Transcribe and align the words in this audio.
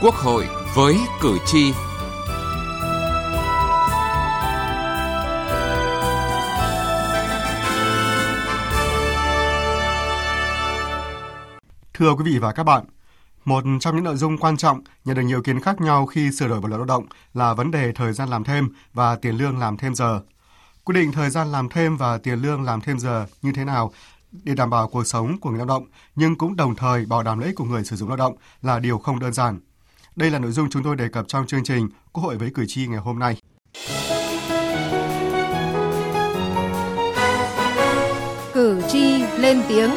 Quốc 0.00 0.14
hội 0.14 0.46
với 0.74 0.96
cử 1.20 1.38
tri. 1.46 1.72
Thưa 11.94 12.14
quý 12.14 12.24
vị 12.24 12.38
và 12.38 12.52
các 12.52 12.62
bạn, 12.62 12.84
một 13.44 13.64
trong 13.80 13.96
những 13.96 14.04
nội 14.04 14.16
dung 14.16 14.38
quan 14.38 14.56
trọng 14.56 14.80
nhận 15.04 15.16
được 15.16 15.22
nhiều 15.22 15.38
ý 15.38 15.42
kiến 15.44 15.60
khác 15.60 15.80
nhau 15.80 16.06
khi 16.06 16.30
sửa 16.32 16.48
đổi 16.48 16.60
bộ 16.60 16.68
luật 16.68 16.78
lao 16.78 16.86
động 16.86 17.06
là 17.34 17.54
vấn 17.54 17.70
đề 17.70 17.92
thời 17.92 18.12
gian 18.12 18.28
làm 18.28 18.44
thêm 18.44 18.68
và 18.92 19.16
tiền 19.16 19.36
lương 19.36 19.58
làm 19.58 19.76
thêm 19.76 19.94
giờ. 19.94 20.20
Quy 20.84 20.94
định 20.94 21.12
thời 21.12 21.30
gian 21.30 21.52
làm 21.52 21.68
thêm 21.68 21.96
và 21.96 22.18
tiền 22.18 22.42
lương 22.42 22.62
làm 22.62 22.80
thêm 22.80 22.98
giờ 22.98 23.26
như 23.42 23.52
thế 23.52 23.64
nào 23.64 23.92
để 24.32 24.54
đảm 24.54 24.70
bảo 24.70 24.88
cuộc 24.88 25.06
sống 25.06 25.40
của 25.40 25.50
người 25.50 25.58
lao 25.58 25.66
động 25.66 25.86
nhưng 26.14 26.38
cũng 26.38 26.56
đồng 26.56 26.74
thời 26.74 27.06
bảo 27.06 27.22
đảm 27.22 27.38
lợi 27.38 27.46
ích 27.46 27.56
của 27.56 27.64
người 27.64 27.84
sử 27.84 27.96
dụng 27.96 28.08
lao 28.08 28.16
động 28.16 28.36
là 28.62 28.78
điều 28.78 28.98
không 28.98 29.20
đơn 29.20 29.32
giản. 29.32 29.60
Đây 30.16 30.30
là 30.30 30.38
nội 30.38 30.50
dung 30.50 30.70
chúng 30.70 30.82
tôi 30.82 30.96
đề 30.96 31.08
cập 31.08 31.28
trong 31.28 31.46
chương 31.46 31.64
trình 31.64 31.88
Quốc 32.12 32.24
hội 32.24 32.36
với 32.36 32.50
cử 32.54 32.64
tri 32.68 32.86
ngày 32.86 32.98
hôm 32.98 33.18
nay. 33.18 33.36
Cử 38.54 38.82
tri 38.88 39.22
lên 39.38 39.62
tiếng. 39.68 39.90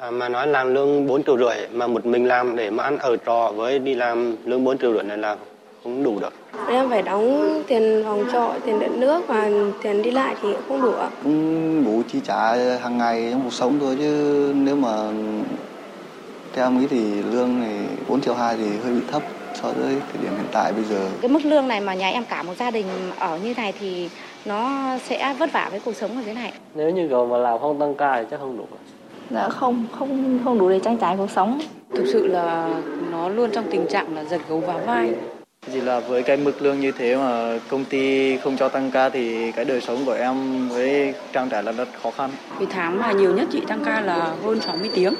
À, 0.00 0.10
mà 0.10 0.28
nói 0.28 0.46
làm 0.46 0.74
lương 0.74 1.06
4 1.06 1.24
triệu 1.24 1.38
rưỡi 1.38 1.68
mà 1.72 1.86
một 1.86 2.06
mình 2.06 2.24
làm 2.24 2.56
để 2.56 2.70
mà 2.70 2.84
ăn 2.84 2.98
ở 2.98 3.16
trọ 3.26 3.52
với 3.56 3.78
đi 3.78 3.94
làm 3.94 4.36
lương 4.44 4.64
4 4.64 4.78
triệu 4.78 4.92
rưỡi 4.92 5.02
này 5.02 5.18
là 5.18 5.36
không 5.84 6.04
đủ 6.04 6.18
được. 6.20 6.32
Em 6.68 6.90
phải 6.90 7.02
đóng 7.02 7.62
tiền 7.66 8.02
phòng 8.04 8.24
trọ, 8.32 8.52
tiền 8.66 8.80
điện 8.80 9.00
nước 9.00 9.28
và 9.28 9.50
tiền 9.82 10.02
đi 10.02 10.10
lại 10.10 10.34
thì 10.42 10.48
cũng 10.52 10.62
không 10.68 10.82
đủ 10.82 10.92
ạ. 10.92 11.08
Cũng 11.24 11.84
đủ 11.84 12.02
chi 12.12 12.20
trả 12.24 12.54
hàng 12.82 12.98
ngày 12.98 13.28
trong 13.30 13.40
cuộc 13.44 13.52
sống 13.52 13.78
thôi 13.80 13.96
chứ 13.98 14.52
nếu 14.56 14.76
mà 14.76 15.12
theo 16.52 16.66
em 16.66 16.80
nghĩ 16.80 16.86
thì 16.86 17.22
lương 17.22 17.60
này 17.60 17.78
4 18.08 18.20
triệu 18.20 18.34
2 18.34 18.56
thì 18.56 18.64
hơi 18.84 18.94
bị 18.94 19.00
thấp 19.12 19.22
so 19.54 19.68
với 19.68 19.94
thời 20.12 20.22
điểm 20.22 20.30
hiện 20.36 20.46
tại 20.52 20.72
bây 20.72 20.84
giờ. 20.84 21.08
Cái 21.20 21.30
mức 21.30 21.44
lương 21.44 21.68
này 21.68 21.80
mà 21.80 21.94
nhà 21.94 22.08
em 22.08 22.24
cả 22.24 22.42
một 22.42 22.52
gia 22.58 22.70
đình 22.70 22.86
ở 23.18 23.38
như 23.44 23.54
này 23.56 23.72
thì 23.80 24.08
nó 24.44 24.70
sẽ 25.04 25.34
vất 25.38 25.52
vả 25.52 25.68
với 25.70 25.80
cuộc 25.84 25.96
sống 25.96 26.16
ở 26.16 26.22
dưới 26.26 26.34
này. 26.34 26.52
Nếu 26.74 26.90
như 26.90 27.08
kiểu 27.08 27.26
mà 27.26 27.36
làm 27.36 27.58
không 27.58 27.80
tăng 27.80 27.94
ca 27.94 28.16
thì 28.16 28.26
chắc 28.30 28.40
không 28.40 28.58
đủ. 28.58 28.64
Dạ 29.30 29.48
không, 29.48 29.86
không 29.98 30.38
không 30.44 30.58
đủ 30.58 30.68
để 30.68 30.80
trang 30.84 30.96
trải 30.96 31.16
cuộc 31.16 31.30
sống. 31.30 31.60
Thực 31.94 32.04
sự 32.12 32.26
là 32.26 32.74
nó 33.10 33.28
luôn 33.28 33.50
trong 33.52 33.64
tình 33.70 33.86
trạng 33.86 34.16
là 34.16 34.24
giật 34.24 34.40
gấu 34.48 34.60
vào 34.60 34.78
vai. 34.86 35.14
Chỉ 35.70 35.80
là 35.80 36.00
với 36.00 36.22
cái 36.22 36.36
mức 36.36 36.62
lương 36.62 36.80
như 36.80 36.92
thế 36.92 37.16
mà 37.16 37.58
công 37.68 37.84
ty 37.84 38.36
không 38.36 38.56
cho 38.56 38.68
tăng 38.68 38.90
ca 38.90 39.08
thì 39.08 39.52
cái 39.52 39.64
đời 39.64 39.80
sống 39.80 40.04
của 40.06 40.12
em 40.12 40.68
với 40.68 41.14
trang 41.32 41.48
trải 41.48 41.62
là 41.62 41.72
rất 41.72 41.88
khó 42.02 42.10
khăn. 42.10 42.30
Cái 42.58 42.66
tháng 42.70 42.98
mà 42.98 43.12
nhiều 43.12 43.34
nhất 43.34 43.48
chị 43.52 43.60
tăng 43.68 43.84
ca 43.84 44.00
là 44.00 44.34
hơn 44.44 44.60
60 44.60 44.90
tiếng. 44.94 45.14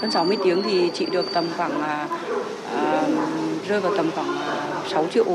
Hơn 0.00 0.10
60 0.10 0.36
tiếng 0.44 0.62
thì 0.62 0.90
chị 0.94 1.06
được 1.12 1.32
tầm 1.34 1.44
khoảng 1.56 1.82
à, 1.82 2.08
à, 2.76 3.02
rơi 3.68 3.80
vào 3.80 3.96
tầm 3.96 4.10
khoảng 4.14 4.36
6 4.88 5.06
triệu 5.14 5.26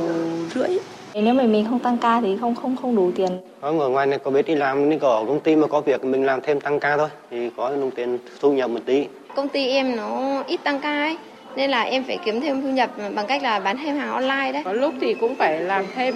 rưỡi. 0.55 0.69
Nếu 1.13 1.33
mà 1.33 1.43
mình 1.43 1.65
không 1.69 1.79
tăng 1.79 1.97
ca 1.97 2.21
thì 2.21 2.37
không 2.41 2.55
không 2.55 2.75
không 2.81 2.95
đủ 2.95 3.11
tiền. 3.15 3.29
Ở 3.61 3.71
ngoài 3.71 4.07
này 4.07 4.19
có 4.19 4.31
biết 4.31 4.45
đi 4.47 4.55
làm 4.55 4.89
nên 4.89 4.99
có 4.99 5.23
công 5.27 5.39
ty 5.39 5.55
mà 5.55 5.67
có 5.67 5.81
việc 5.81 6.03
mình 6.03 6.25
làm 6.25 6.41
thêm 6.41 6.59
tăng 6.59 6.79
ca 6.79 6.97
thôi 6.97 7.09
thì 7.31 7.49
có 7.57 7.69
đồng 7.69 7.91
tiền 7.91 8.17
thu 8.39 8.53
nhập 8.53 8.69
một 8.69 8.81
tí. 8.85 9.05
Công 9.35 9.49
ty 9.49 9.67
em 9.67 9.95
nó 9.95 10.43
ít 10.47 10.63
tăng 10.63 10.79
ca 10.79 10.91
ấy 10.91 11.17
nên 11.57 11.69
là 11.69 11.81
em 11.83 12.03
phải 12.03 12.17
kiếm 12.25 12.41
thêm 12.41 12.61
thu 12.61 12.69
nhập 12.69 12.89
bằng 13.15 13.27
cách 13.27 13.43
là 13.43 13.59
bán 13.59 13.77
thêm 13.77 13.97
hàng 13.97 14.11
online 14.11 14.51
đấy. 14.51 14.61
Có 14.65 14.73
lúc 14.73 14.93
thì 15.01 15.13
cũng 15.13 15.35
phải 15.35 15.61
làm 15.61 15.85
thêm 15.95 16.15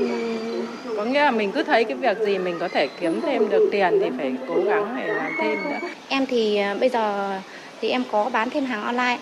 có 0.98 1.06
nghĩa 1.06 1.20
là 1.22 1.32
mình 1.32 1.52
cứ 1.52 1.64
thấy 1.64 1.84
cái 1.84 1.98
việc 1.98 2.18
gì 2.26 2.38
mình 2.38 2.56
có 2.60 2.68
thể 2.68 2.88
kiếm 3.00 3.22
thêm 3.22 3.50
được 3.50 3.70
tiền 3.72 4.00
thì 4.02 4.10
phải 4.18 4.34
cố 4.48 4.56
gắng 4.66 4.96
để 5.00 5.08
làm 5.08 5.32
thêm 5.42 5.58
nữa. 5.70 5.88
Em 6.08 6.26
thì 6.26 6.58
à, 6.58 6.76
bây 6.80 6.90
giờ 6.90 7.32
thì 7.82 7.90
em 7.90 8.04
có 8.12 8.30
bán 8.34 8.50
thêm 8.50 8.66
hàng 8.66 8.84
online. 8.84 9.18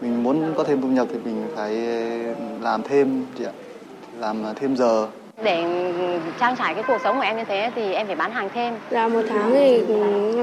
Mình 0.00 0.22
muốn 0.22 0.54
có 0.56 0.64
thêm 0.64 0.82
thu 0.82 0.88
nhập 0.88 1.06
thì 1.12 1.18
mình 1.24 1.46
phải 1.56 1.72
làm 2.62 2.82
thêm 2.82 3.24
chị 3.38 3.44
ạ. 3.44 3.52
Làm 4.18 4.44
thêm 4.60 4.76
giờ 4.76 5.06
để 5.42 5.64
trang 6.40 6.56
trải 6.56 6.74
cái 6.74 6.84
cuộc 6.86 6.98
sống 7.04 7.16
của 7.16 7.22
em 7.22 7.36
như 7.36 7.44
thế 7.44 7.70
thì 7.74 7.92
em 7.92 8.06
phải 8.06 8.16
bán 8.16 8.32
hàng 8.32 8.48
thêm. 8.54 8.74
Là 8.90 9.08
một 9.08 9.22
tháng 9.28 9.50
thì 9.52 9.82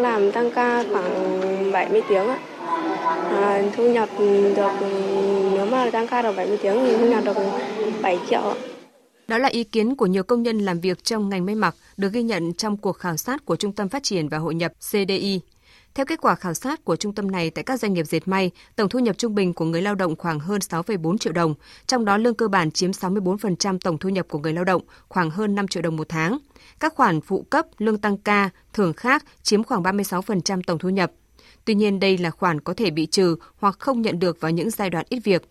làm 0.01 0.31
tăng 0.31 0.51
ca 0.51 0.83
khoảng 0.91 1.71
70 1.71 2.01
tiếng 2.09 2.27
ạ. 2.27 2.37
À, 3.07 3.63
thu 3.75 3.91
nhập 3.91 4.09
được 4.55 4.71
nếu 5.53 5.65
mà 5.65 5.89
tăng 5.91 6.07
ca 6.07 6.21
được 6.21 6.33
70 6.37 6.57
tiếng 6.61 6.85
thì 6.85 6.97
thu 6.97 7.05
nhập 7.09 7.23
được 7.25 7.33
7 8.01 8.19
triệu 8.29 8.41
ạ. 8.41 8.55
Đó 9.27 9.37
là 9.37 9.49
ý 9.49 9.63
kiến 9.63 9.95
của 9.95 10.05
nhiều 10.05 10.23
công 10.23 10.43
nhân 10.43 10.59
làm 10.59 10.79
việc 10.79 11.03
trong 11.03 11.29
ngành 11.29 11.45
may 11.45 11.55
mặc 11.55 11.75
được 11.97 12.13
ghi 12.13 12.23
nhận 12.23 12.53
trong 12.53 12.77
cuộc 12.77 12.93
khảo 12.93 13.17
sát 13.17 13.45
của 13.45 13.55
Trung 13.55 13.71
tâm 13.71 13.89
Phát 13.89 14.03
triển 14.03 14.29
và 14.29 14.37
Hội 14.37 14.55
nhập 14.55 14.71
CDI. 14.79 15.39
Theo 15.95 16.05
kết 16.05 16.21
quả 16.21 16.35
khảo 16.35 16.53
sát 16.53 16.85
của 16.85 16.95
trung 16.95 17.13
tâm 17.13 17.31
này 17.31 17.49
tại 17.49 17.63
các 17.63 17.79
doanh 17.79 17.93
nghiệp 17.93 18.05
dệt 18.05 18.27
may, 18.27 18.51
tổng 18.75 18.89
thu 18.89 18.99
nhập 18.99 19.17
trung 19.17 19.35
bình 19.35 19.53
của 19.53 19.65
người 19.65 19.81
lao 19.81 19.95
động 19.95 20.15
khoảng 20.15 20.39
hơn 20.39 20.59
6,4 20.59 21.17
triệu 21.17 21.33
đồng, 21.33 21.55
trong 21.87 22.05
đó 22.05 22.17
lương 22.17 22.35
cơ 22.35 22.47
bản 22.47 22.71
chiếm 22.71 22.91
64% 22.91 23.77
tổng 23.79 23.97
thu 23.97 24.09
nhập 24.09 24.25
của 24.29 24.39
người 24.39 24.53
lao 24.53 24.63
động, 24.63 24.81
khoảng 25.07 25.29
hơn 25.29 25.55
5 25.55 25.67
triệu 25.67 25.83
đồng 25.83 25.95
một 25.95 26.09
tháng. 26.09 26.37
Các 26.79 26.93
khoản 26.95 27.21
phụ 27.21 27.45
cấp, 27.49 27.65
lương 27.77 27.97
tăng 27.97 28.17
ca, 28.17 28.49
thưởng 28.73 28.93
khác 28.93 29.25
chiếm 29.43 29.63
khoảng 29.63 29.83
36% 29.83 30.61
tổng 30.67 30.79
thu 30.79 30.89
nhập. 30.89 31.11
Tuy 31.67 31.75
nhiên 31.75 31.99
đây 31.99 32.17
là 32.17 32.29
khoản 32.29 32.59
có 32.59 32.73
thể 32.73 32.89
bị 32.89 33.05
trừ 33.05 33.35
hoặc 33.57 33.75
không 33.79 34.01
nhận 34.01 34.19
được 34.19 34.41
vào 34.41 34.51
những 34.51 34.69
giai 34.69 34.89
đoạn 34.89 35.05
ít 35.09 35.19
việc. 35.23 35.43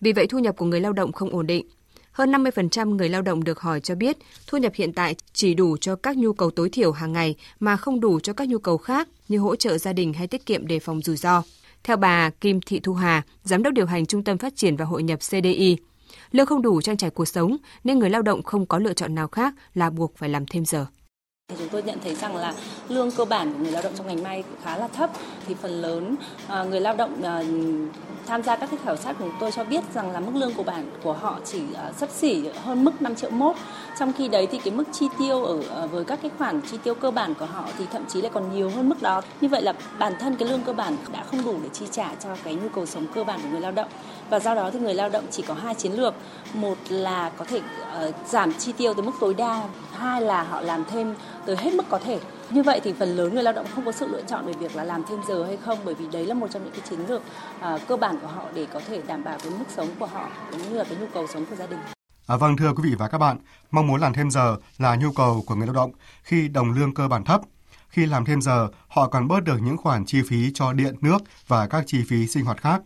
Vì 0.00 0.12
vậy 0.12 0.26
thu 0.26 0.38
nhập 0.38 0.56
của 0.56 0.66
người 0.66 0.80
lao 0.80 0.92
động 0.92 1.12
không 1.12 1.30
ổn 1.30 1.46
định. 1.46 1.66
Hơn 2.12 2.32
50% 2.32 2.96
người 2.96 3.08
lao 3.08 3.22
động 3.22 3.44
được 3.44 3.60
hỏi 3.60 3.80
cho 3.80 3.94
biết 3.94 4.16
thu 4.46 4.58
nhập 4.58 4.72
hiện 4.74 4.92
tại 4.92 5.16
chỉ 5.32 5.54
đủ 5.54 5.76
cho 5.76 5.96
các 5.96 6.16
nhu 6.16 6.32
cầu 6.32 6.50
tối 6.50 6.70
thiểu 6.70 6.92
hàng 6.92 7.12
ngày 7.12 7.36
mà 7.60 7.76
không 7.76 8.00
đủ 8.00 8.20
cho 8.20 8.32
các 8.32 8.48
nhu 8.48 8.58
cầu 8.58 8.76
khác 8.76 9.08
như 9.28 9.38
hỗ 9.38 9.56
trợ 9.56 9.78
gia 9.78 9.92
đình 9.92 10.12
hay 10.12 10.26
tiết 10.26 10.46
kiệm 10.46 10.66
đề 10.66 10.78
phòng 10.78 11.00
rủi 11.00 11.16
ro. 11.16 11.42
Theo 11.84 11.96
bà 11.96 12.30
Kim 12.30 12.60
Thị 12.60 12.80
Thu 12.80 12.94
Hà, 12.94 13.22
Giám 13.44 13.62
đốc 13.62 13.74
điều 13.74 13.86
hành 13.86 14.06
Trung 14.06 14.24
tâm 14.24 14.38
Phát 14.38 14.56
triển 14.56 14.76
và 14.76 14.84
Hội 14.84 15.02
nhập 15.02 15.18
CDI, 15.18 15.76
lương 16.32 16.46
không 16.46 16.62
đủ 16.62 16.80
trang 16.80 16.96
trải 16.96 17.10
cuộc 17.10 17.28
sống 17.28 17.56
nên 17.84 17.98
người 17.98 18.10
lao 18.10 18.22
động 18.22 18.42
không 18.42 18.66
có 18.66 18.78
lựa 18.78 18.92
chọn 18.92 19.14
nào 19.14 19.28
khác 19.28 19.54
là 19.74 19.90
buộc 19.90 20.16
phải 20.16 20.28
làm 20.28 20.46
thêm 20.46 20.64
giờ. 20.64 20.86
Chúng 21.56 21.68
tôi 21.68 21.82
nhận 21.82 21.98
thấy 22.04 22.14
rằng 22.14 22.36
là 22.36 22.54
lương 22.88 23.10
cơ 23.10 23.24
bản 23.24 23.52
của 23.52 23.58
người 23.58 23.72
lao 23.72 23.82
động 23.82 23.92
trong 23.96 24.06
ngành 24.06 24.22
may 24.22 24.44
khá 24.62 24.76
là 24.78 24.88
thấp. 24.88 25.10
Thì 25.46 25.54
phần 25.54 25.70
lớn 25.70 26.16
à, 26.48 26.62
người 26.62 26.80
lao 26.80 26.96
động 26.96 27.22
à, 27.22 27.42
tham 28.26 28.42
gia 28.42 28.56
các 28.56 28.70
cái 28.70 28.78
khảo 28.84 28.96
sát 28.96 29.12
của 29.18 29.24
chúng 29.24 29.36
tôi 29.40 29.50
cho 29.52 29.64
biết 29.64 29.84
rằng 29.94 30.10
là 30.10 30.20
mức 30.20 30.32
lương 30.34 30.54
của 30.54 30.62
bản 30.62 30.90
của 31.02 31.12
họ 31.12 31.38
chỉ 31.44 31.60
à, 31.74 31.92
sấp 31.96 32.10
xỉ 32.10 32.48
hơn 32.48 32.84
mức 32.84 33.02
5 33.02 33.14
triệu 33.14 33.30
mốt. 33.30 33.56
Trong 33.98 34.12
khi 34.12 34.28
đấy 34.28 34.48
thì 34.50 34.58
cái 34.64 34.74
mức 34.74 34.84
chi 34.92 35.06
tiêu 35.18 35.44
ở 35.44 35.86
với 35.86 36.04
các 36.04 36.18
cái 36.22 36.30
khoản 36.38 36.60
chi 36.70 36.78
tiêu 36.84 36.94
cơ 36.94 37.10
bản 37.10 37.34
của 37.34 37.46
họ 37.46 37.64
thì 37.78 37.84
thậm 37.92 38.04
chí 38.08 38.22
lại 38.22 38.30
còn 38.34 38.54
nhiều 38.54 38.70
hơn 38.70 38.88
mức 38.88 39.02
đó. 39.02 39.22
Như 39.40 39.48
vậy 39.48 39.62
là 39.62 39.72
bản 39.98 40.12
thân 40.20 40.36
cái 40.36 40.48
lương 40.48 40.62
cơ 40.62 40.72
bản 40.72 40.96
đã 41.12 41.24
không 41.30 41.44
đủ 41.44 41.56
để 41.62 41.68
chi 41.72 41.86
trả 41.90 42.14
cho 42.24 42.28
cái 42.44 42.54
nhu 42.54 42.68
cầu 42.68 42.86
sống 42.86 43.06
cơ 43.14 43.24
bản 43.24 43.40
của 43.42 43.48
người 43.48 43.60
lao 43.60 43.72
động 43.72 43.88
và 44.30 44.40
do 44.40 44.54
đó 44.54 44.70
thì 44.70 44.78
người 44.78 44.94
lao 44.94 45.08
động 45.08 45.24
chỉ 45.30 45.42
có 45.42 45.54
hai 45.54 45.74
chiến 45.74 45.92
lược 45.92 46.14
một 46.54 46.78
là 46.88 47.30
có 47.36 47.44
thể 47.44 47.60
uh, 48.08 48.14
giảm 48.26 48.52
chi 48.52 48.72
tiêu 48.72 48.94
tới 48.94 49.02
mức 49.06 49.12
tối 49.20 49.34
đa 49.34 49.68
hai 49.92 50.20
là 50.20 50.42
họ 50.42 50.60
làm 50.60 50.84
thêm 50.90 51.14
tới 51.46 51.56
hết 51.56 51.74
mức 51.74 51.84
có 51.88 51.98
thể 51.98 52.20
như 52.50 52.62
vậy 52.62 52.80
thì 52.84 52.92
phần 52.92 53.16
lớn 53.16 53.34
người 53.34 53.42
lao 53.42 53.52
động 53.52 53.66
không 53.74 53.84
có 53.84 53.92
sự 53.92 54.08
lựa 54.08 54.22
chọn 54.22 54.46
về 54.46 54.52
việc 54.52 54.76
là 54.76 54.84
làm 54.84 55.02
thêm 55.08 55.18
giờ 55.28 55.44
hay 55.44 55.56
không 55.56 55.78
bởi 55.84 55.94
vì 55.94 56.06
đấy 56.12 56.26
là 56.26 56.34
một 56.34 56.46
trong 56.50 56.64
những 56.64 56.72
cái 56.72 56.82
chiến 56.90 57.00
lược 57.08 57.22
uh, 57.74 57.80
cơ 57.88 57.96
bản 57.96 58.18
của 58.22 58.28
họ 58.28 58.44
để 58.54 58.66
có 58.72 58.80
thể 58.88 59.02
đảm 59.06 59.24
bảo 59.24 59.38
cái 59.42 59.50
mức 59.50 59.64
sống 59.76 59.88
của 59.98 60.06
họ 60.06 60.28
cũng 60.50 60.62
như 60.62 60.78
là 60.78 60.84
cái 60.84 60.98
nhu 61.00 61.06
cầu 61.14 61.26
sống 61.26 61.46
của 61.46 61.56
gia 61.56 61.66
đình. 61.66 61.78
À, 62.26 62.36
vâng 62.36 62.56
thưa 62.56 62.72
quý 62.72 62.82
vị 62.90 62.94
và 62.98 63.08
các 63.08 63.18
bạn, 63.18 63.38
mong 63.70 63.86
muốn 63.86 64.00
làm 64.00 64.12
thêm 64.12 64.30
giờ 64.30 64.56
là 64.78 64.96
nhu 64.96 65.12
cầu 65.12 65.44
của 65.46 65.54
người 65.54 65.66
lao 65.66 65.74
động 65.74 65.92
khi 66.22 66.48
đồng 66.48 66.72
lương 66.72 66.94
cơ 66.94 67.08
bản 67.08 67.24
thấp. 67.24 67.40
Khi 67.88 68.06
làm 68.06 68.24
thêm 68.24 68.40
giờ, 68.42 68.68
họ 68.88 69.08
còn 69.08 69.28
bớt 69.28 69.44
được 69.44 69.56
những 69.62 69.76
khoản 69.76 70.04
chi 70.04 70.22
phí 70.28 70.50
cho 70.54 70.72
điện, 70.72 70.94
nước 71.00 71.18
và 71.46 71.66
các 71.66 71.84
chi 71.86 72.04
phí 72.08 72.26
sinh 72.26 72.44
hoạt 72.44 72.60
khác. 72.60 72.82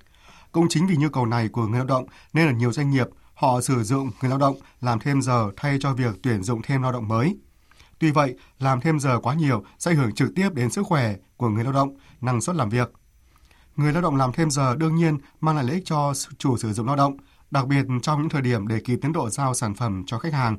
Cũng 0.52 0.68
chính 0.68 0.86
vì 0.86 0.96
nhu 0.96 1.08
cầu 1.08 1.26
này 1.26 1.48
của 1.48 1.66
người 1.66 1.78
lao 1.78 1.86
động 1.86 2.06
nên 2.32 2.46
là 2.46 2.52
nhiều 2.52 2.72
doanh 2.72 2.90
nghiệp 2.90 3.06
họ 3.34 3.60
sử 3.60 3.82
dụng 3.82 4.10
người 4.20 4.28
lao 4.28 4.38
động 4.38 4.56
làm 4.80 4.98
thêm 4.98 5.22
giờ 5.22 5.50
thay 5.56 5.78
cho 5.80 5.94
việc 5.94 6.14
tuyển 6.22 6.42
dụng 6.42 6.62
thêm 6.62 6.82
lao 6.82 6.92
động 6.92 7.08
mới. 7.08 7.36
Tuy 7.98 8.10
vậy, 8.10 8.36
làm 8.58 8.80
thêm 8.80 9.00
giờ 9.00 9.18
quá 9.22 9.34
nhiều 9.34 9.64
sẽ 9.78 9.90
ảnh 9.90 9.96
hưởng 9.96 10.14
trực 10.14 10.28
tiếp 10.34 10.54
đến 10.54 10.70
sức 10.70 10.82
khỏe 10.86 11.14
của 11.36 11.48
người 11.48 11.64
lao 11.64 11.72
động, 11.72 11.96
năng 12.20 12.40
suất 12.40 12.56
làm 12.56 12.68
việc. 12.68 12.92
Người 13.76 13.92
lao 13.92 14.02
động 14.02 14.16
làm 14.16 14.32
thêm 14.32 14.50
giờ 14.50 14.76
đương 14.76 14.94
nhiên 14.94 15.18
mang 15.40 15.56
lại 15.56 15.64
lợi 15.64 15.74
ích 15.74 15.84
cho 15.86 16.12
chủ 16.38 16.56
sử 16.56 16.72
dụng 16.72 16.86
lao 16.86 16.96
động, 16.96 17.16
đặc 17.50 17.66
biệt 17.66 17.86
trong 18.02 18.20
những 18.20 18.28
thời 18.28 18.42
điểm 18.42 18.68
để 18.68 18.80
kịp 18.80 18.98
tiến 19.02 19.12
độ 19.12 19.30
giao 19.30 19.54
sản 19.54 19.74
phẩm 19.74 20.02
cho 20.06 20.18
khách 20.18 20.32
hàng. 20.32 20.56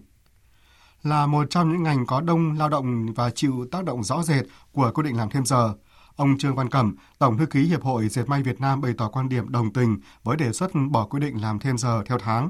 Là 1.04 1.25
một 1.25 1.48
trong 1.50 1.72
những 1.72 1.84
ngành 1.84 2.06
có 2.06 2.22
đông 2.22 2.57
lao 2.57 2.69
động 2.69 3.13
và 3.13 3.30
chịu 3.30 3.66
tác 3.72 3.84
động 3.86 4.04
rõ 4.04 4.24
rệt 4.24 4.45
của 4.72 4.92
quy 4.94 5.04
định 5.04 5.18
làm 5.18 5.30
thêm 5.30 5.45
giờ, 5.45 5.74
ông 6.15 6.38
Trương 6.38 6.56
Văn 6.56 6.69
Cẩm, 6.69 6.95
Tổng 7.19 7.38
thư 7.38 7.45
ký 7.45 7.63
Hiệp 7.63 7.83
hội 7.83 8.10
Dệt 8.10 8.24
may 8.27 8.44
Việt 8.44 8.62
Nam 8.62 8.81
bày 8.81 8.94
tỏ 8.98 9.10
quan 9.10 9.30
điểm 9.30 9.51
đồng 9.51 9.74
tình 9.74 9.98
với 10.24 10.38
đề 10.38 10.51
xuất 10.51 10.71
bỏ 10.89 11.06
quy 11.06 11.19
định 11.19 11.42
làm 11.42 11.60
thêm 11.60 11.77
giờ 11.77 12.04
theo 12.06 12.18
tháng, 12.19 12.50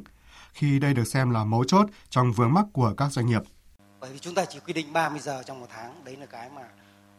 khi 0.54 0.80
đây 0.80 0.94
được 0.94 1.04
xem 1.04 1.30
là 1.30 1.44
mấu 1.44 1.63
chốt 1.63 1.86
trong 2.10 2.31
vướng 2.31 2.54
mắc 2.54 2.65
của 2.74 2.94
các 2.98 3.12
doanh 3.12 3.25
nghiệp. 3.25 3.42
Bởi 4.00 4.12
vì 4.13 4.19
chúng 4.19 4.36
ta 4.36 4.45
chỉ 4.45 4.60
quy 4.60 4.74
định 4.74 4.94
30 4.94 5.19
giờ 5.19 5.44
trong 5.45 5.60
một 5.60 5.68
tháng, 5.75 6.04
đấy 6.04 6.15
là 6.15 6.25
cái 6.25 6.50
mà 6.56 6.62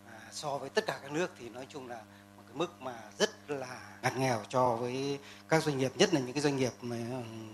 à, 0.07 0.19
so 0.33 0.59
với 0.59 0.69
tất 0.71 0.87
cả 0.87 0.99
các 1.03 1.13
nước 1.13 1.31
thì 1.39 1.49
nói 1.49 1.67
chung 1.69 1.89
là 1.89 1.97
một 2.37 2.43
cái 2.47 2.57
mức 2.57 2.83
mà 2.83 2.93
rất 3.19 3.51
là 3.51 3.81
ngặt 4.03 4.17
nghèo 4.17 4.41
cho 4.49 4.77
với 4.77 5.19
các 5.49 5.63
doanh 5.63 5.79
nghiệp, 5.79 5.93
nhất 5.97 6.15
là 6.15 6.21
những 6.21 6.33
cái 6.33 6.43
doanh 6.43 6.57
nghiệp 6.57 6.73
mà 6.83 6.97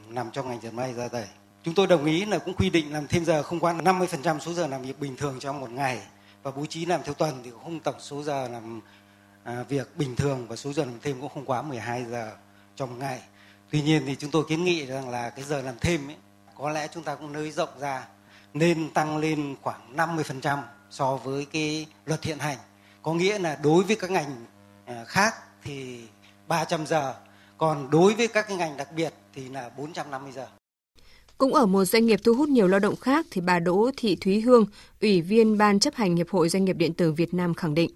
nằm 0.08 0.31
trong 0.31 0.48
ngành 0.48 0.60
dệt 0.60 0.70
may 0.70 0.94
da 0.94 1.08
dày. 1.08 1.28
Chúng 1.62 1.75
tôi 1.75 1.86
đồng 1.86 2.04
ý 2.04 2.25
là 2.25 2.38
cũng 2.38 2.54
quy 2.54 2.70
định 2.70 2.93
làm 2.93 3.06
thêm 3.06 3.25
giờ 3.25 3.43
không 3.43 3.60
quá 3.60 3.72
50% 3.72 4.38
số 4.38 4.52
giờ 4.52 4.66
làm 4.66 4.82
việc 4.82 5.00
bình 5.00 5.16
thường 5.16 5.36
trong 5.40 5.60
một 5.60 5.70
ngày 5.70 6.02
và 6.42 6.50
bố 6.50 6.66
trí 6.66 6.87
làm 6.87 7.02
theo 7.04 7.14
tuần 7.14 7.40
thì 7.44 7.50
không 7.62 7.81
tổng 7.81 8.00
số 8.00 8.22
giờ 8.22 8.48
làm 8.48 8.81
à, 9.44 9.62
việc 9.69 9.96
bình 9.96 10.16
thường 10.16 10.46
và 10.48 10.56
số 10.56 10.72
giờ 10.72 10.84
làm 10.84 11.00
thêm 11.02 11.20
cũng 11.20 11.31
không 11.34 11.44
quá 11.44 11.62
12 11.62 12.04
giờ 12.04 12.32
trong 12.76 12.98
ngày. 12.98 13.20
Tuy 13.70 13.82
nhiên 13.82 14.02
thì 14.06 14.16
chúng 14.16 14.31
tôi 14.31 14.44
kiến 14.48 14.64
nghị 14.64 14.87
rằng 14.87 15.08
là 15.08 15.31
cái 15.31 15.44
giờ 15.44 15.62
làm 15.62 15.75
thêm 15.81 16.08
ấy, 16.08 16.16
có 16.58 16.70
lẽ 16.70 16.88
chúng 16.92 17.02
ta 17.02 17.14
cũng 17.14 17.32
nới 17.32 17.50
rộng 17.50 17.81
ra 17.81 18.06
nên 18.54 18.90
tăng 18.90 19.19
lên 19.19 19.56
khoảng 19.62 19.96
50% 19.96 20.58
so 20.90 21.16
với 21.16 21.46
cái 21.52 21.87
luật 22.04 22.25
hiện 22.25 22.38
hành. 22.38 22.58
Có 23.02 23.14
nghĩa 23.14 23.38
là 23.38 23.58
đối 23.62 23.84
với 23.84 23.96
các 23.96 24.10
ngành 24.10 24.46
à, 24.86 25.04
khác 25.04 25.34
thì 25.62 26.04
300 26.48 26.86
giờ, 26.86 27.14
còn 27.58 27.90
đối 27.90 28.14
với 28.14 28.28
các 28.28 28.48
cái 28.48 28.56
ngành 28.56 28.76
đặc 28.76 28.93
biệt 28.93 29.14
thì 29.34 29.48
là 29.48 29.70
450 29.76 30.32
giờ. 30.32 30.46
Cũng 31.40 31.54
ở 31.54 31.66
một 31.66 31.84
doanh 31.84 32.06
nghiệp 32.06 32.20
thu 32.25 32.34
hút 32.34 32.48
nhiều 32.48 32.69
lao 32.69 32.81
động 32.81 32.96
khác 32.96 33.26
thì 33.31 33.40
bà 33.40 33.58
Đỗ 33.58 33.90
Thị 33.96 34.16
Thúy 34.20 34.40
Hương, 34.40 34.66
Ủy 35.00 35.20
viên 35.20 35.58
Ban 35.58 35.81
chấp 35.81 35.94
hành 35.94 36.16
Hiệp 36.16 36.28
hội 36.31 36.48
Doanh 36.48 36.64
nghiệp 36.64 36.76
Điện 36.76 36.94
tử 36.94 37.12
Việt 37.12 37.34
Nam 37.34 37.54
khẳng 37.54 37.75
định. 37.75 37.90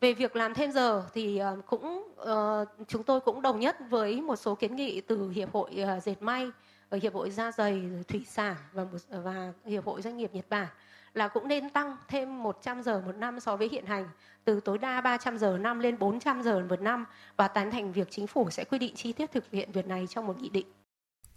Về 0.00 0.12
việc 0.12 0.36
làm 0.36 0.54
thêm 0.54 0.72
giờ 0.72 1.04
thì 1.14 1.38
ờ, 1.38 1.56
cũng 1.66 2.12
uh, 2.22 2.68
chúng 2.88 3.02
tôi 3.02 3.20
cũng 3.20 3.42
đồng 3.42 3.60
nhất 3.60 3.76
với 3.90 4.20
một 4.20 4.36
số 4.36 4.54
kiến 4.54 4.76
nghị 4.76 5.00
từ 5.00 5.30
Hiệp 5.30 5.52
hội 5.52 5.70
uh, 5.96 6.02
Dệt 6.02 6.22
may, 6.22 6.50
ở 6.88 6.98
Hiệp 7.02 7.14
hội 7.14 7.30
Da 7.30 7.52
dày, 7.52 7.82
Thủy 8.08 8.24
sản 8.28 8.56
và, 8.72 8.84
và 9.10 9.52
Hiệp 9.64 9.84
hội 9.84 10.02
Doanh 10.02 10.16
nghiệp 10.16 10.30
Nhật 10.34 10.46
Bản 10.48 10.66
là 11.14 11.28
cũng 11.28 11.48
nên 11.48 11.70
tăng 11.70 11.96
thêm 12.08 12.42
100 12.42 12.82
giờ 12.82 13.02
một 13.06 13.16
năm 13.16 13.40
so 13.40 13.56
với 13.56 13.68
hiện 13.72 13.86
hành 13.86 14.08
từ 14.44 14.60
tối 14.60 14.78
đa 14.78 15.00
300 15.00 15.38
giờ 15.38 15.58
năm 15.58 15.78
lên 15.78 15.98
400 15.98 16.42
giờ 16.42 16.62
một 16.68 16.80
năm 16.80 17.04
và 17.36 17.48
tán 17.48 17.70
thành 17.70 17.92
việc 17.92 18.10
chính 18.10 18.26
phủ 18.26 18.50
sẽ 18.50 18.64
quy 18.64 18.78
định 18.78 18.94
chi 18.94 19.12
tiết 19.12 19.32
thực 19.32 19.44
hiện 19.52 19.72
việc 19.72 19.86
này 19.86 20.06
trong 20.06 20.26
một 20.26 20.42
nghị 20.42 20.48
định. 20.48 20.66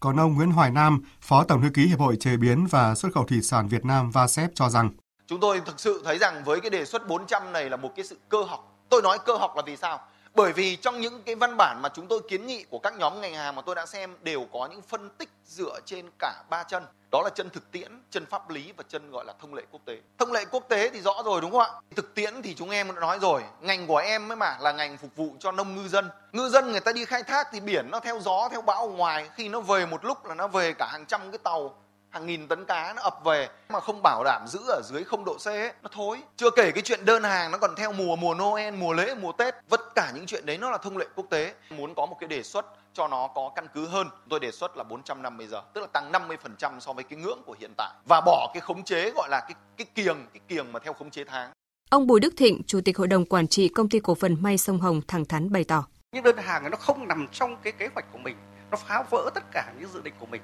Còn 0.01 0.19
ông 0.19 0.33
Nguyễn 0.33 0.51
Hoài 0.51 0.71
Nam, 0.71 1.01
Phó 1.21 1.43
Tổng 1.43 1.61
thư 1.61 1.69
ký 1.73 1.87
Hiệp 1.87 1.99
hội 1.99 2.15
Chế 2.19 2.37
biến 2.37 2.67
và 2.69 2.95
Xuất 2.95 3.13
khẩu 3.13 3.25
Thủy 3.25 3.41
sản 3.41 3.67
Việt 3.67 3.85
Nam 3.85 4.11
VASEP 4.11 4.51
cho 4.55 4.69
rằng 4.69 4.89
Chúng 5.27 5.39
tôi 5.39 5.61
thực 5.65 5.79
sự 5.79 6.01
thấy 6.05 6.17
rằng 6.17 6.43
với 6.43 6.59
cái 6.59 6.69
đề 6.69 6.85
xuất 6.85 7.07
400 7.07 7.53
này 7.53 7.69
là 7.69 7.77
một 7.77 7.89
cái 7.95 8.05
sự 8.05 8.17
cơ 8.29 8.43
học. 8.43 8.77
Tôi 8.89 9.01
nói 9.01 9.17
cơ 9.25 9.37
học 9.37 9.53
là 9.55 9.63
vì 9.65 9.77
sao? 9.77 9.99
Bởi 10.35 10.53
vì 10.53 10.75
trong 10.75 11.01
những 11.01 11.23
cái 11.23 11.35
văn 11.35 11.57
bản 11.57 11.81
mà 11.81 11.89
chúng 11.89 12.07
tôi 12.07 12.21
kiến 12.29 12.47
nghị 12.47 12.63
của 12.69 12.79
các 12.79 12.93
nhóm 12.97 13.21
ngành 13.21 13.33
hàng 13.33 13.55
mà 13.55 13.61
tôi 13.61 13.75
đã 13.75 13.85
xem 13.85 14.17
đều 14.21 14.47
có 14.53 14.67
những 14.71 14.81
phân 14.81 15.09
tích 15.09 15.29
dựa 15.45 15.79
trên 15.85 16.09
cả 16.19 16.43
ba 16.49 16.63
chân. 16.63 16.83
Đó 17.11 17.21
là 17.23 17.29
chân 17.35 17.49
thực 17.49 17.71
tiễn, 17.71 18.03
chân 18.11 18.25
pháp 18.25 18.49
lý 18.49 18.73
và 18.77 18.83
chân 18.89 19.11
gọi 19.11 19.25
là 19.25 19.33
thông 19.41 19.53
lệ 19.53 19.63
quốc 19.71 19.81
tế. 19.85 19.97
Thông 20.17 20.31
lệ 20.31 20.45
quốc 20.51 20.65
tế 20.69 20.89
thì 20.89 21.01
rõ 21.01 21.21
rồi 21.25 21.41
đúng 21.41 21.51
không 21.51 21.61
ạ? 21.61 21.69
Thực 21.95 22.15
tiễn 22.15 22.41
thì 22.41 22.55
chúng 22.55 22.69
em 22.69 22.87
đã 22.87 23.01
nói 23.01 23.19
rồi, 23.19 23.43
ngành 23.61 23.87
của 23.87 23.97
em 23.97 24.31
ấy 24.31 24.35
mà 24.35 24.57
là 24.59 24.71
ngành 24.71 24.97
phục 24.97 25.15
vụ 25.15 25.35
cho 25.39 25.51
nông 25.51 25.75
ngư 25.75 25.87
dân. 25.87 26.09
Ngư 26.31 26.49
dân 26.49 26.71
người 26.71 26.79
ta 26.79 26.91
đi 26.91 27.05
khai 27.05 27.23
thác 27.23 27.47
thì 27.51 27.59
biển 27.59 27.87
nó 27.91 27.99
theo 27.99 28.19
gió, 28.19 28.49
theo 28.51 28.61
bão 28.61 28.87
ở 28.87 28.93
ngoài, 28.93 29.29
khi 29.35 29.49
nó 29.49 29.59
về 29.59 29.85
một 29.85 30.05
lúc 30.05 30.25
là 30.25 30.35
nó 30.35 30.47
về 30.47 30.73
cả 30.73 30.89
hàng 30.91 31.05
trăm 31.05 31.31
cái 31.31 31.37
tàu 31.37 31.75
hàng 32.11 32.25
nghìn 32.25 32.47
tấn 32.47 32.65
cá 32.65 32.93
nó 32.95 33.01
ập 33.01 33.23
về 33.25 33.49
mà 33.69 33.79
không 33.79 34.01
bảo 34.03 34.23
đảm 34.23 34.45
giữ 34.47 34.59
ở 34.67 34.81
dưới 34.83 35.03
không 35.03 35.25
độ 35.25 35.37
C 35.45 35.47
ấy, 35.47 35.71
nó 35.83 35.89
thối. 35.91 36.17
Chưa 36.37 36.49
kể 36.55 36.71
cái 36.71 36.81
chuyện 36.81 37.05
đơn 37.05 37.23
hàng 37.23 37.51
nó 37.51 37.57
còn 37.57 37.75
theo 37.77 37.91
mùa 37.91 38.15
mùa 38.15 38.33
Noel, 38.33 38.73
mùa 38.73 38.93
lễ, 38.93 39.15
mùa 39.21 39.31
Tết. 39.31 39.55
Tất 39.69 39.95
cả 39.95 40.11
những 40.15 40.25
chuyện 40.25 40.45
đấy 40.45 40.57
nó 40.57 40.71
là 40.71 40.77
thông 40.77 40.97
lệ 40.97 41.05
quốc 41.15 41.25
tế. 41.29 41.53
Muốn 41.69 41.95
có 41.95 42.05
một 42.05 42.17
cái 42.19 42.27
đề 42.27 42.43
xuất 42.43 42.65
cho 42.93 43.07
nó 43.07 43.27
có 43.35 43.51
căn 43.55 43.67
cứ 43.73 43.87
hơn, 43.87 44.07
tôi 44.29 44.39
đề 44.39 44.51
xuất 44.51 44.77
là 44.77 44.83
450 44.83 45.47
giờ, 45.47 45.61
tức 45.73 45.81
là 45.81 45.87
tăng 45.87 46.11
50% 46.11 46.79
so 46.79 46.93
với 46.93 47.03
cái 47.03 47.19
ngưỡng 47.19 47.41
của 47.45 47.55
hiện 47.59 47.71
tại 47.77 47.91
và 48.09 48.21
bỏ 48.25 48.51
cái 48.53 48.61
khống 48.61 48.83
chế 48.83 49.11
gọi 49.15 49.29
là 49.29 49.39
cái 49.39 49.55
cái 49.77 49.87
kiềng, 49.95 50.27
cái 50.33 50.41
kiềng 50.47 50.71
mà 50.71 50.79
theo 50.79 50.93
khống 50.93 51.09
chế 51.09 51.23
tháng. 51.23 51.51
Ông 51.89 52.07
Bùi 52.07 52.19
Đức 52.19 52.33
Thịnh, 52.37 52.61
Chủ 52.67 52.79
tịch 52.85 52.97
Hội 52.97 53.07
đồng 53.07 53.25
Quản 53.25 53.47
trị 53.47 53.67
Công 53.67 53.89
ty 53.89 53.99
Cổ 53.99 54.15
phần 54.15 54.37
May 54.41 54.57
Sông 54.57 54.79
Hồng 54.79 55.01
thẳng 55.07 55.25
thắn 55.25 55.51
bày 55.51 55.63
tỏ. 55.63 55.85
Những 56.11 56.23
đơn 56.23 56.37
hàng 56.37 56.71
nó 56.71 56.77
không 56.77 57.07
nằm 57.07 57.27
trong 57.31 57.57
cái 57.63 57.73
kế 57.73 57.89
hoạch 57.93 58.05
của 58.11 58.17
mình, 58.17 58.37
nó 58.71 58.77
phá 58.77 59.03
vỡ 59.09 59.29
tất 59.35 59.43
cả 59.51 59.73
những 59.79 59.89
dự 59.93 60.01
định 60.01 60.13
của 60.19 60.25
mình 60.25 60.41